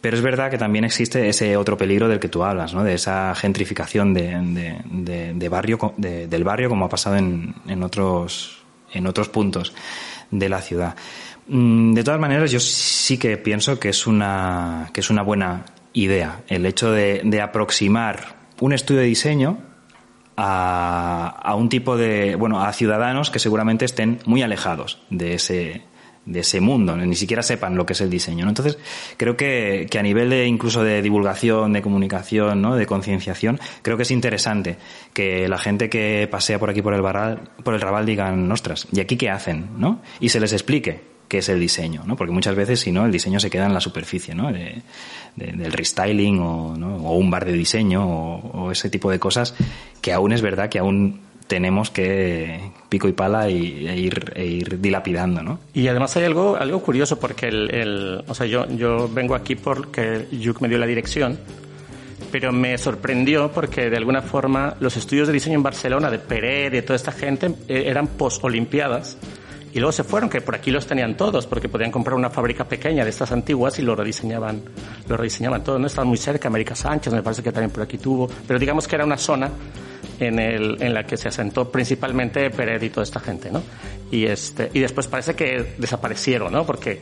pero 0.00 0.16
es 0.16 0.22
verdad 0.22 0.50
que 0.50 0.58
también 0.58 0.84
existe 0.84 1.28
ese 1.28 1.56
otro 1.56 1.76
peligro 1.76 2.08
del 2.08 2.18
que 2.18 2.28
tú 2.28 2.42
hablas, 2.42 2.74
¿no? 2.74 2.82
de 2.82 2.94
esa 2.94 3.34
gentrificación 3.34 4.14
de, 4.14 4.80
de, 4.90 5.34
de, 5.34 5.48
barrio, 5.48 5.94
del 5.98 6.42
barrio 6.42 6.70
como 6.70 6.86
ha 6.86 6.88
pasado 6.88 7.16
en, 7.16 7.54
en, 7.68 7.82
otros, 7.82 8.64
en 8.92 9.06
otros 9.06 9.28
puntos 9.28 9.74
de 10.30 10.48
la 10.48 10.60
ciudad. 10.62 10.96
De 11.46 12.02
todas 12.02 12.18
maneras, 12.18 12.50
yo 12.50 12.58
sí 12.58 13.18
que 13.18 13.36
pienso 13.36 13.78
que 13.78 13.90
es 13.90 14.06
una, 14.06 14.88
que 14.94 15.00
es 15.00 15.10
una 15.10 15.22
buena 15.22 15.66
idea 15.92 16.40
el 16.48 16.64
hecho 16.64 16.90
de 16.92 17.40
aproximar 17.42 18.36
un 18.60 18.72
estudio 18.72 19.02
de 19.02 19.06
diseño 19.06 19.73
a, 20.36 21.40
a, 21.42 21.54
un 21.54 21.68
tipo 21.68 21.96
de, 21.96 22.36
bueno, 22.36 22.62
a 22.62 22.72
ciudadanos 22.72 23.30
que 23.30 23.38
seguramente 23.38 23.84
estén 23.84 24.18
muy 24.26 24.42
alejados 24.42 25.00
de 25.10 25.34
ese, 25.34 25.82
de 26.26 26.40
ese 26.40 26.60
mundo, 26.60 26.96
ni 26.96 27.16
siquiera 27.16 27.42
sepan 27.42 27.76
lo 27.76 27.84
que 27.86 27.92
es 27.92 28.00
el 28.00 28.10
diseño. 28.10 28.44
¿no? 28.44 28.50
Entonces, 28.50 28.78
creo 29.16 29.36
que, 29.36 29.86
que, 29.90 29.98
a 29.98 30.02
nivel 30.02 30.30
de 30.30 30.46
incluso 30.46 30.82
de 30.82 31.02
divulgación, 31.02 31.72
de 31.72 31.82
comunicación, 31.82 32.62
¿no? 32.62 32.76
de 32.76 32.86
concienciación, 32.86 33.60
creo 33.82 33.96
que 33.96 34.04
es 34.04 34.10
interesante 34.10 34.76
que 35.12 35.48
la 35.48 35.58
gente 35.58 35.88
que 35.88 36.28
pasea 36.30 36.58
por 36.58 36.70
aquí 36.70 36.82
por 36.82 36.94
el, 36.94 37.02
barral, 37.02 37.50
por 37.62 37.74
el 37.74 37.80
Raval 37.80 38.06
digan, 38.06 38.50
ostras, 38.50 38.86
¿y 38.92 39.00
aquí 39.00 39.16
qué 39.16 39.30
hacen? 39.30 39.70
¿no? 39.76 40.00
Y 40.20 40.30
se 40.30 40.40
les 40.40 40.52
explique 40.52 41.14
qué 41.28 41.38
es 41.38 41.48
el 41.48 41.58
diseño, 41.58 42.02
¿no? 42.06 42.16
Porque 42.16 42.32
muchas 42.32 42.54
veces, 42.54 42.80
si 42.80 42.92
no, 42.92 43.04
el 43.04 43.12
diseño 43.12 43.40
se 43.40 43.50
queda 43.50 43.66
en 43.66 43.74
la 43.74 43.80
superficie, 43.80 44.34
¿no? 44.34 44.52
De, 45.36 45.52
del 45.52 45.72
restyling 45.72 46.38
o, 46.40 46.76
¿no? 46.76 46.96
o, 46.96 47.16
un 47.16 47.30
bar 47.30 47.44
de 47.44 47.52
diseño 47.52 48.06
o, 48.06 48.64
o, 48.64 48.70
ese 48.70 48.90
tipo 48.90 49.10
de 49.10 49.18
cosas 49.18 49.54
que 50.00 50.12
aún 50.12 50.32
es 50.32 50.42
verdad 50.42 50.68
que 50.68 50.78
aún 50.78 51.20
tenemos 51.46 51.90
que 51.90 52.72
pico 52.88 53.08
y 53.08 53.12
pala 53.12 53.50
y, 53.50 53.86
e, 53.86 53.96
ir, 53.98 54.32
e 54.34 54.46
ir 54.46 54.80
dilapidando, 54.80 55.42
¿no? 55.42 55.58
Y 55.74 55.88
además 55.88 56.16
hay 56.16 56.24
algo, 56.24 56.56
algo 56.56 56.80
curioso 56.80 57.18
porque 57.18 57.48
el, 57.48 57.74
el, 57.74 58.24
o 58.26 58.34
sea, 58.34 58.46
yo, 58.46 58.66
yo 58.70 59.08
vengo 59.12 59.34
aquí 59.34 59.54
porque 59.54 60.26
Yuk 60.32 60.60
me 60.60 60.68
dio 60.68 60.78
la 60.78 60.86
dirección, 60.86 61.38
pero 62.32 62.52
me 62.52 62.78
sorprendió 62.78 63.52
porque 63.52 63.90
de 63.90 63.96
alguna 63.96 64.22
forma 64.22 64.74
los 64.80 64.96
estudios 64.96 65.26
de 65.26 65.34
diseño 65.34 65.56
en 65.56 65.62
Barcelona 65.62 66.10
de 66.10 66.18
Peret 66.18 66.72
y 66.72 66.76
de 66.76 66.82
toda 66.82 66.96
esta 66.96 67.12
gente 67.12 67.48
eh, 67.68 67.84
eran 67.86 68.06
post-olimpiadas 68.06 69.18
y 69.74 69.80
luego 69.80 69.90
se 69.90 70.04
fueron, 70.04 70.30
que 70.30 70.40
por 70.40 70.54
aquí 70.54 70.70
los 70.70 70.86
tenían 70.86 71.16
todos, 71.16 71.48
porque 71.48 71.68
podían 71.68 71.90
comprar 71.90 72.14
una 72.14 72.30
fábrica 72.30 72.64
pequeña 72.64 73.02
de 73.02 73.10
estas 73.10 73.32
antiguas 73.32 73.76
y 73.80 73.82
lo 73.82 73.96
rediseñaban, 73.96 74.62
lo 75.08 75.16
rediseñaban 75.16 75.64
todo. 75.64 75.80
No 75.80 75.88
estaban 75.88 76.06
muy 76.06 76.16
cerca, 76.16 76.46
América 76.46 76.76
Sánchez, 76.76 77.12
me 77.12 77.22
parece 77.22 77.42
que 77.42 77.50
también 77.50 77.72
por 77.72 77.82
aquí 77.82 77.98
tuvo, 77.98 78.30
pero 78.46 78.56
digamos 78.60 78.86
que 78.86 78.94
era 78.94 79.04
una 79.04 79.16
zona 79.16 79.50
en, 80.20 80.38
el, 80.38 80.80
en 80.80 80.94
la 80.94 81.04
que 81.04 81.16
se 81.16 81.26
asentó 81.26 81.72
principalmente 81.72 82.50
Pérez 82.50 82.84
y 82.84 82.90
toda 82.90 83.02
esta 83.02 83.18
gente, 83.18 83.50
¿no? 83.50 83.62
Y, 84.12 84.26
este, 84.26 84.70
y 84.72 84.78
después 84.78 85.08
parece 85.08 85.34
que 85.34 85.74
desaparecieron, 85.76 86.52
¿no? 86.52 86.64
Porque 86.64 87.00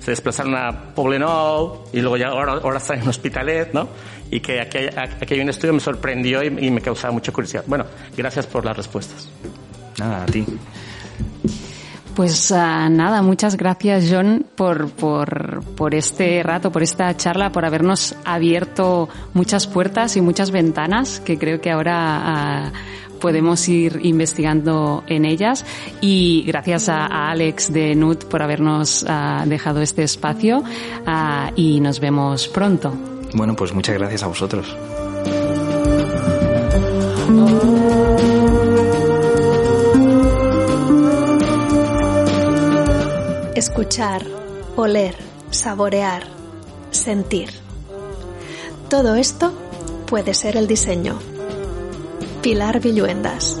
se 0.00 0.10
desplazaron 0.10 0.54
a 0.56 0.94
Poblenou 0.94 1.84
y 1.90 2.00
luego 2.00 2.18
ya 2.18 2.28
ahora, 2.28 2.52
ahora 2.52 2.76
están 2.76 3.00
en 3.00 3.08
Hospitalet, 3.08 3.72
¿no? 3.72 3.88
Y 4.30 4.40
que 4.40 4.60
aquí 4.60 4.76
hay, 4.76 4.88
aquí 4.94 5.34
hay 5.34 5.40
un 5.40 5.48
estudio 5.48 5.72
me 5.72 5.80
sorprendió 5.80 6.42
y, 6.42 6.48
y 6.48 6.70
me 6.70 6.82
causaba 6.82 7.14
mucha 7.14 7.32
curiosidad. 7.32 7.64
Bueno, 7.66 7.86
gracias 8.14 8.46
por 8.46 8.62
las 8.62 8.76
respuestas. 8.76 9.30
Nada, 9.98 10.24
a 10.24 10.26
ti. 10.26 10.44
Pues 12.14 12.50
uh, 12.50 12.54
nada, 12.54 13.22
muchas 13.22 13.56
gracias 13.56 14.08
John 14.10 14.44
por, 14.56 14.90
por, 14.90 15.62
por, 15.76 15.94
este 15.94 16.42
rato, 16.42 16.70
por 16.70 16.82
esta 16.82 17.16
charla, 17.16 17.52
por 17.52 17.64
habernos 17.64 18.14
abierto 18.24 19.08
muchas 19.32 19.66
puertas 19.66 20.16
y 20.16 20.20
muchas 20.20 20.50
ventanas 20.50 21.20
que 21.20 21.38
creo 21.38 21.60
que 21.60 21.70
ahora 21.70 22.72
uh, 22.72 23.18
podemos 23.20 23.68
ir 23.68 24.00
investigando 24.02 25.04
en 25.06 25.24
ellas. 25.24 25.64
Y 26.00 26.44
gracias 26.46 26.88
a, 26.88 27.30
Alex 27.30 27.72
de 27.72 27.94
NUT 27.94 28.24
por 28.24 28.42
habernos 28.42 29.04
uh, 29.04 29.48
dejado 29.48 29.80
este 29.80 30.02
espacio 30.02 30.62
y 31.56 31.80
nos 31.80 32.00
vemos 32.00 32.48
pronto. 32.48 32.92
Bueno, 33.34 33.54
pues 33.54 33.72
muchas 33.72 33.96
gracias 33.96 34.22
a 34.22 34.26
vosotros. 34.26 34.76
Escuchar, 43.60 44.24
oler, 44.74 45.14
saborear, 45.50 46.22
sentir. 46.92 47.50
Todo 48.88 49.16
esto 49.16 49.52
puede 50.06 50.32
ser 50.32 50.56
el 50.56 50.66
diseño. 50.66 51.18
Pilar 52.40 52.80
Villuendas. 52.80 53.60